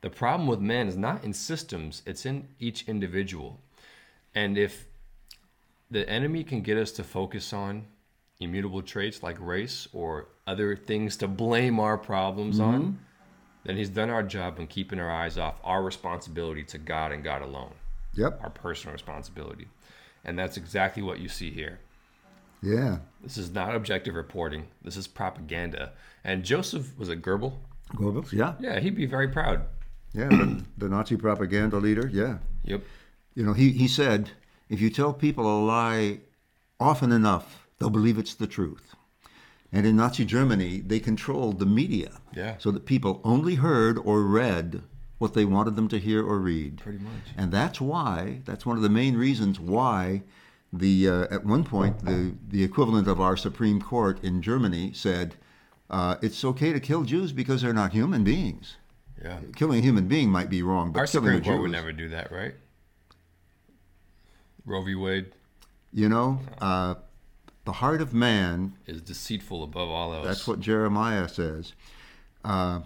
The 0.00 0.10
problem 0.10 0.46
with 0.46 0.60
men 0.60 0.86
is 0.88 0.96
not 0.96 1.24
in 1.24 1.32
systems, 1.32 2.02
it's 2.06 2.24
in 2.24 2.48
each 2.60 2.88
individual. 2.88 3.58
And 4.34 4.56
if 4.56 4.86
the 5.90 6.08
enemy 6.08 6.44
can 6.44 6.60
get 6.60 6.78
us 6.78 6.92
to 6.92 7.04
focus 7.04 7.52
on 7.52 7.86
immutable 8.40 8.82
traits 8.82 9.22
like 9.22 9.36
race 9.40 9.88
or 9.92 10.28
other 10.46 10.76
things 10.76 11.16
to 11.16 11.26
blame 11.26 11.80
our 11.80 11.98
problems 11.98 12.58
mm-hmm. 12.58 12.74
on, 12.74 12.98
then 13.64 13.76
he's 13.76 13.88
done 13.88 14.08
our 14.08 14.22
job 14.22 14.58
in 14.58 14.66
keeping 14.66 15.00
our 15.00 15.10
eyes 15.10 15.36
off 15.36 15.56
our 15.64 15.82
responsibility 15.82 16.62
to 16.62 16.78
God 16.78 17.10
and 17.10 17.24
God 17.24 17.42
alone, 17.42 17.72
yep. 18.14 18.38
our 18.42 18.50
personal 18.50 18.92
responsibility. 18.92 19.66
And 20.24 20.38
that's 20.38 20.56
exactly 20.56 21.02
what 21.02 21.18
you 21.18 21.28
see 21.28 21.50
here. 21.50 21.80
Yeah. 22.62 22.98
This 23.22 23.36
is 23.36 23.50
not 23.50 23.74
objective 23.74 24.14
reporting. 24.14 24.68
This 24.82 24.96
is 24.96 25.06
propaganda. 25.06 25.92
And 26.24 26.44
Joseph 26.44 26.96
was 26.98 27.08
a 27.08 27.16
Goebbels. 27.16 27.54
Goebbels, 27.94 28.32
yeah. 28.32 28.54
Yeah, 28.60 28.80
he'd 28.80 28.96
be 28.96 29.06
very 29.06 29.28
proud. 29.28 29.62
Yeah, 30.18 30.28
the, 30.28 30.64
the 30.78 30.88
Nazi 30.88 31.16
propaganda 31.16 31.76
leader, 31.78 32.10
yeah. 32.12 32.38
Yep. 32.64 32.82
You 33.34 33.44
know, 33.44 33.52
he, 33.52 33.70
he 33.70 33.86
said, 33.86 34.30
if 34.68 34.80
you 34.80 34.90
tell 34.90 35.12
people 35.12 35.46
a 35.46 35.58
lie 35.64 36.20
often 36.80 37.12
enough, 37.12 37.68
they'll 37.78 37.90
believe 37.90 38.18
it's 38.18 38.34
the 38.34 38.46
truth. 38.48 38.94
And 39.72 39.86
in 39.86 39.96
Nazi 39.96 40.24
Germany, 40.24 40.80
they 40.80 40.98
controlled 40.98 41.58
the 41.58 41.66
media 41.66 42.20
Yeah. 42.34 42.56
so 42.58 42.70
that 42.70 42.84
people 42.86 43.20
only 43.22 43.56
heard 43.56 43.98
or 43.98 44.22
read 44.24 44.82
what 45.18 45.34
they 45.34 45.44
wanted 45.44 45.76
them 45.76 45.88
to 45.88 45.98
hear 45.98 46.24
or 46.26 46.38
read. 46.38 46.78
Pretty 46.78 46.98
much. 46.98 47.34
And 47.36 47.52
that's 47.52 47.80
why, 47.80 48.40
that's 48.44 48.64
one 48.66 48.76
of 48.76 48.82
the 48.82 48.88
main 48.88 49.16
reasons 49.16 49.60
why 49.60 50.22
the 50.72 51.08
uh, 51.08 51.26
at 51.30 51.44
one 51.46 51.64
point 51.64 52.04
the, 52.04 52.34
the 52.48 52.62
equivalent 52.62 53.08
of 53.08 53.20
our 53.20 53.36
Supreme 53.36 53.80
Court 53.80 54.22
in 54.22 54.42
Germany 54.42 54.92
said 54.92 55.36
uh, 55.90 56.16
it's 56.22 56.44
okay 56.44 56.72
to 56.72 56.80
kill 56.80 57.04
Jews 57.04 57.32
because 57.32 57.62
they're 57.62 57.72
not 57.72 57.92
human 57.92 58.22
beings. 58.24 58.76
Yeah. 59.22 59.38
Killing 59.56 59.78
a 59.80 59.82
human 59.82 60.06
being 60.06 60.30
might 60.30 60.48
be 60.48 60.62
wrong, 60.62 60.92
but 60.92 61.00
Our 61.00 61.06
killing 61.06 61.26
Supreme 61.26 61.40
a 61.40 61.44
Court 61.44 61.56
Jew 61.56 61.62
would 61.62 61.70
never 61.72 61.92
do 61.92 62.08
that, 62.10 62.30
right? 62.30 62.54
Roe 64.64 64.82
v. 64.82 64.94
Wade 64.94 65.32
You 65.92 66.08
know, 66.08 66.40
uh, 66.60 66.94
the 67.64 67.72
heart 67.72 68.00
of 68.00 68.14
man, 68.14 68.74
is 68.86 69.00
deceitful 69.00 69.62
above 69.62 69.88
all 69.88 70.14
else. 70.14 70.26
that's 70.26 70.46
what 70.46 70.60
Jeremiah 70.60 71.28
says. 71.28 71.72
Uh, 72.44 72.80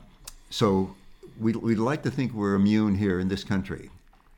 so 0.51 0.95
we'd, 1.39 1.57
we'd 1.57 1.79
like 1.79 2.03
to 2.05 2.11
think 2.11 2.33
we're 2.33 2.55
immune 2.55 2.97
here 2.97 3.21
in 3.21 3.29
this 3.29 3.45
country. 3.45 3.91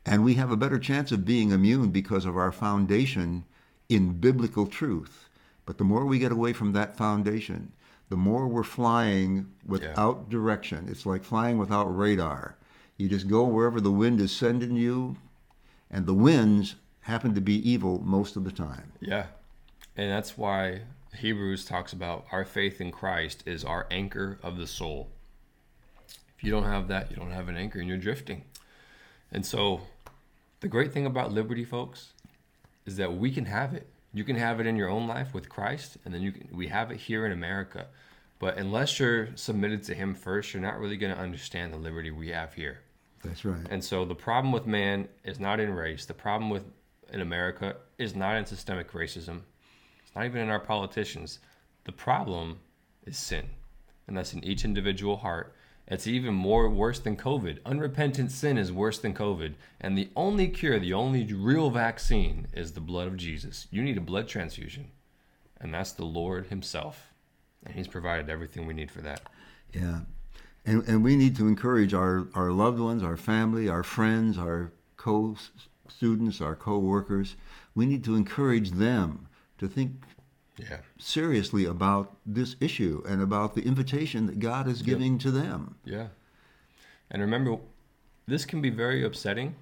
And 0.06 0.22
we 0.22 0.34
have 0.34 0.50
a 0.50 0.56
better 0.56 0.78
chance 0.78 1.12
of 1.12 1.24
being 1.24 1.50
immune 1.50 1.90
because 1.90 2.26
of 2.26 2.36
our 2.36 2.52
foundation 2.52 3.44
in 3.88 4.20
biblical 4.20 4.66
truth. 4.66 5.28
But 5.64 5.78
the 5.78 5.84
more 5.84 6.04
we 6.04 6.18
get 6.18 6.32
away 6.32 6.52
from 6.52 6.72
that 6.72 6.96
foundation, 6.96 7.72
the 8.08 8.16
more 8.16 8.46
we're 8.46 8.62
flying 8.62 9.52
without 9.66 10.28
direction. 10.28 10.86
It's 10.88 11.06
like 11.06 11.24
flying 11.24 11.58
without 11.58 11.86
radar. 11.86 12.56
You 12.96 13.08
just 13.08 13.28
go 13.28 13.44
wherever 13.44 13.80
the 13.80 13.90
wind 13.90 14.20
is 14.20 14.30
sending 14.30 14.76
you, 14.76 15.16
and 15.90 16.06
the 16.06 16.14
winds 16.14 16.76
happen 17.00 17.34
to 17.34 17.40
be 17.40 17.68
evil 17.68 18.00
most 18.04 18.36
of 18.36 18.44
the 18.44 18.52
time. 18.52 18.92
Yeah. 19.00 19.26
And 19.96 20.10
that's 20.10 20.36
why 20.36 20.82
Hebrews 21.16 21.64
talks 21.64 21.92
about 21.92 22.26
our 22.32 22.44
faith 22.44 22.80
in 22.80 22.90
Christ 22.90 23.42
is 23.46 23.64
our 23.64 23.86
anchor 23.90 24.38
of 24.42 24.56
the 24.56 24.66
soul. 24.66 25.10
If 26.36 26.42
you 26.42 26.50
don't 26.50 26.64
have 26.64 26.88
that, 26.88 27.10
you 27.10 27.16
don't 27.16 27.30
have 27.30 27.48
an 27.48 27.56
anchor 27.56 27.78
and 27.78 27.88
you're 27.88 27.98
drifting. 27.98 28.44
And 29.30 29.44
so 29.44 29.82
the 30.60 30.68
great 30.68 30.92
thing 30.92 31.06
about 31.06 31.32
liberty, 31.32 31.64
folks, 31.64 32.12
is 32.86 32.96
that 32.96 33.16
we 33.16 33.30
can 33.30 33.46
have 33.46 33.74
it. 33.74 33.88
You 34.14 34.24
can 34.24 34.36
have 34.36 34.60
it 34.60 34.66
in 34.66 34.76
your 34.76 34.88
own 34.88 35.06
life 35.08 35.34
with 35.34 35.48
Christ, 35.48 35.98
and 36.04 36.14
then 36.14 36.22
you 36.22 36.32
can, 36.32 36.48
we 36.52 36.68
have 36.68 36.90
it 36.92 36.98
here 36.98 37.26
in 37.26 37.32
America. 37.32 37.88
But 38.38 38.56
unless 38.56 38.98
you're 39.00 39.28
submitted 39.34 39.82
to 39.84 39.94
Him 39.94 40.14
first, 40.14 40.54
you're 40.54 40.62
not 40.62 40.78
really 40.78 40.96
going 40.96 41.14
to 41.14 41.20
understand 41.20 41.72
the 41.72 41.78
liberty 41.78 42.12
we 42.12 42.28
have 42.28 42.54
here. 42.54 42.78
That's 43.24 43.44
right. 43.44 43.66
And 43.70 43.82
so 43.82 44.04
the 44.04 44.14
problem 44.14 44.52
with 44.52 44.66
man 44.66 45.08
is 45.24 45.40
not 45.40 45.58
in 45.58 45.72
race. 45.72 46.04
The 46.04 46.14
problem 46.14 46.48
with 46.48 46.64
in 47.12 47.20
America 47.20 47.76
is 47.98 48.14
not 48.14 48.36
in 48.36 48.46
systemic 48.46 48.92
racism. 48.92 49.40
It's 50.04 50.14
not 50.14 50.26
even 50.26 50.42
in 50.42 50.48
our 50.48 50.60
politicians. 50.60 51.40
The 51.84 51.92
problem 51.92 52.60
is 53.06 53.16
sin. 53.16 53.46
And 54.06 54.16
that's 54.16 54.32
in 54.32 54.44
each 54.44 54.64
individual 54.64 55.16
heart. 55.16 55.54
It's 55.86 56.06
even 56.06 56.34
more 56.34 56.70
worse 56.70 56.98
than 56.98 57.16
COVID. 57.16 57.58
Unrepentant 57.66 58.32
sin 58.32 58.56
is 58.56 58.72
worse 58.72 58.98
than 58.98 59.12
COVID. 59.12 59.54
And 59.80 59.98
the 59.98 60.08
only 60.16 60.48
cure, 60.48 60.78
the 60.78 60.94
only 60.94 61.30
real 61.32 61.70
vaccine 61.70 62.46
is 62.54 62.72
the 62.72 62.80
blood 62.80 63.06
of 63.06 63.16
Jesus. 63.16 63.66
You 63.70 63.82
need 63.82 63.98
a 63.98 64.02
blood 64.02 64.26
transfusion. 64.26 64.90
And 65.60 65.74
that's 65.74 65.92
the 65.92 66.04
Lord 66.04 66.46
Himself. 66.46 67.12
And 67.64 67.74
He's 67.74 67.88
provided 67.88 68.30
everything 68.30 68.66
we 68.66 68.74
need 68.74 68.90
for 68.90 69.02
that. 69.02 69.22
Yeah. 69.72 70.00
And, 70.64 70.82
and 70.88 71.04
we 71.04 71.16
need 71.16 71.36
to 71.36 71.46
encourage 71.46 71.92
our, 71.92 72.28
our 72.34 72.50
loved 72.50 72.80
ones, 72.80 73.02
our 73.02 73.18
family, 73.18 73.68
our 73.68 73.82
friends, 73.82 74.38
our 74.38 74.72
co 74.96 75.36
students, 75.88 76.40
our 76.40 76.54
co 76.54 76.78
workers. 76.78 77.36
We 77.74 77.84
need 77.84 78.04
to 78.04 78.14
encourage 78.14 78.70
them 78.70 79.28
to 79.58 79.68
think 79.68 79.92
Yeah. 80.56 80.78
seriously 80.98 81.64
about 81.64 82.16
this 82.24 82.54
issue 82.60 83.02
and 83.08 83.20
about 83.20 83.54
the 83.54 83.62
invitation 83.62 84.26
that 84.26 84.38
God 84.38 84.68
is 84.68 84.82
giving 84.82 85.18
to 85.18 85.30
them. 85.32 85.76
Yeah. 85.84 86.08
And 87.10 87.20
remember, 87.20 87.58
this 88.26 88.44
can 88.44 88.62
be 88.62 88.70
very 88.70 89.04
upsetting, 89.04 89.56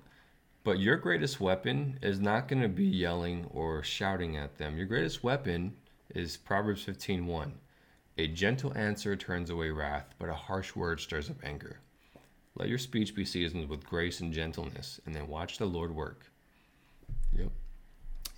but 0.64 0.78
your 0.78 0.96
greatest 0.96 1.40
weapon 1.40 1.98
is 2.02 2.20
not 2.20 2.46
going 2.46 2.62
to 2.62 2.68
be 2.68 2.84
yelling 2.84 3.46
or 3.50 3.82
shouting 3.82 4.36
at 4.36 4.58
them. 4.58 4.76
Your 4.76 4.86
greatest 4.86 5.24
weapon 5.24 5.74
is 6.14 6.36
Proverbs 6.36 6.84
15:1. 6.84 7.52
A 8.18 8.28
gentle 8.28 8.76
answer 8.76 9.16
turns 9.16 9.48
away 9.48 9.70
wrath, 9.70 10.14
but 10.18 10.28
a 10.28 10.34
harsh 10.34 10.76
word 10.76 11.00
stirs 11.00 11.30
up 11.30 11.42
anger. 11.42 11.80
Let 12.54 12.68
your 12.68 12.78
speech 12.78 13.14
be 13.14 13.24
seasoned 13.24 13.68
with 13.68 13.86
grace 13.86 14.20
and 14.20 14.32
gentleness, 14.32 15.00
and 15.06 15.14
then 15.14 15.26
watch 15.26 15.56
the 15.56 15.64
Lord 15.64 15.94
work. 15.94 16.30
Yep. 17.34 17.50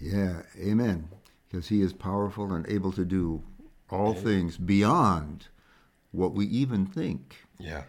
Yeah, 0.01 0.43
amen. 0.57 1.09
Because 1.55 1.69
He 1.69 1.83
is 1.83 1.93
powerful 1.93 2.53
and 2.53 2.69
able 2.69 2.91
to 2.91 3.05
do 3.05 3.41
all 3.89 4.13
things 4.13 4.57
beyond 4.57 5.47
what 6.11 6.33
we 6.33 6.47
even 6.47 6.85
think. 6.85 7.37
Yeah. 7.61 7.85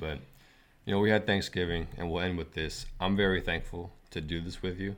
But, 0.00 0.20
you 0.86 0.94
know, 0.94 0.98
we 0.98 1.10
had 1.10 1.26
Thanksgiving, 1.26 1.88
and 1.98 2.10
we'll 2.10 2.22
end 2.22 2.38
with 2.38 2.54
this. 2.54 2.86
I'm 2.98 3.16
very 3.16 3.42
thankful 3.42 3.92
to 4.12 4.22
do 4.22 4.40
this 4.40 4.62
with 4.62 4.80
you. 4.80 4.96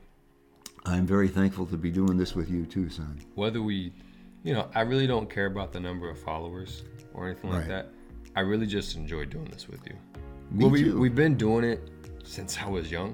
I'm 0.85 1.05
very 1.05 1.27
thankful 1.27 1.65
to 1.65 1.75
be 1.75 1.91
doing 1.91 2.15
this 2.15 2.35
with 2.35 2.49
you 2.49 2.65
too, 2.65 2.89
son. 2.89 3.19
Whether 3.35 3.61
we, 3.61 3.91
you 4.45 4.53
know, 4.53 4.69
I 4.73 4.81
really 4.81 5.05
don't 5.05 5.29
care 5.29 5.47
about 5.47 5.73
the 5.73 5.81
number 5.81 6.09
of 6.09 6.17
followers 6.17 6.83
or 7.13 7.27
anything 7.27 7.49
like 7.49 7.63
Right. 7.63 7.67
that. 7.67 7.89
I 8.33 8.41
really 8.41 8.65
just 8.65 8.95
enjoy 8.95 9.25
doing 9.25 9.49
this 9.51 9.67
with 9.67 9.85
you. 9.85 9.95
Me 10.51 10.63
well, 10.63 10.69
we, 10.69 10.83
too. 10.85 10.97
we've 10.97 11.15
been 11.15 11.35
doing 11.35 11.65
it 11.65 11.81
since 12.23 12.57
I 12.59 12.69
was 12.69 12.89
young. 12.89 13.13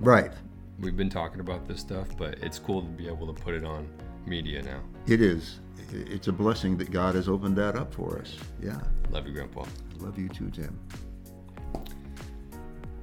Right. 0.00 0.32
We've 0.78 0.96
been 0.96 1.10
talking 1.10 1.40
about 1.40 1.66
this 1.66 1.80
stuff, 1.80 2.08
but 2.16 2.38
it's 2.40 2.58
cool 2.58 2.82
to 2.82 2.88
be 2.88 3.06
able 3.06 3.32
to 3.32 3.40
put 3.42 3.54
it 3.54 3.64
on 3.64 3.88
media 4.26 4.62
now. 4.62 4.80
It 5.06 5.20
is. 5.20 5.60
It's 5.92 6.28
a 6.28 6.32
blessing 6.32 6.76
that 6.78 6.90
God 6.90 7.14
has 7.14 7.28
opened 7.28 7.56
that 7.56 7.76
up 7.76 7.94
for 7.94 8.18
us. 8.18 8.36
Yeah. 8.60 8.80
Love 9.10 9.26
you, 9.26 9.32
Grandpa. 9.34 9.64
Love 9.98 10.18
you 10.18 10.28
too, 10.28 10.50
Tim. 10.50 10.78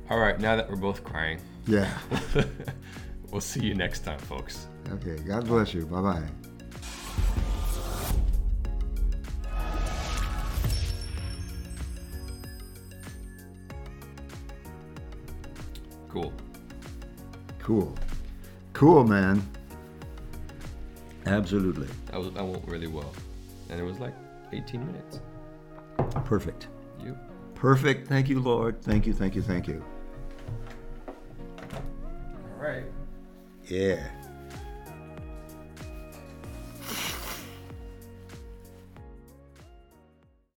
All 0.10 0.20
right, 0.20 0.38
now 0.40 0.56
that 0.58 0.70
we're 0.70 0.76
both 0.76 1.04
crying, 1.04 1.40
Yeah. 1.68 1.90
we'll 3.32 3.40
see 3.40 3.62
you 3.66 3.74
next 3.76 4.00
time, 4.04 4.20
folks. 4.20 4.68
Okay. 4.92 5.16
God 5.24 5.48
bless 5.48 5.74
you. 5.74 5.86
Bye 5.86 6.02
bye. 6.02 6.51
Cool. 17.72 17.96
Cool, 18.74 19.04
man. 19.06 19.42
Absolutely. 21.26 21.88
I, 22.12 22.18
was, 22.18 22.30
that 22.34 22.44
went 22.44 22.68
really 22.68 22.88
well. 22.88 23.14
And 23.70 23.80
it 23.80 23.84
was 23.84 23.98
like 23.98 24.14
18 24.52 24.86
minutes. 24.86 25.22
Perfect. 26.26 26.68
You. 27.02 27.18
Perfect. 27.56 28.10
Thank 28.10 28.28
you, 28.28 28.42
Lord. 28.42 28.82
Thank 28.82 29.08
you, 29.08 29.14
thank 29.14 29.36
you, 29.36 29.42
thank 29.42 29.70
you. 29.70 29.82
All 31.62 32.60
right. 32.60 32.84
Yeah. 33.70 34.06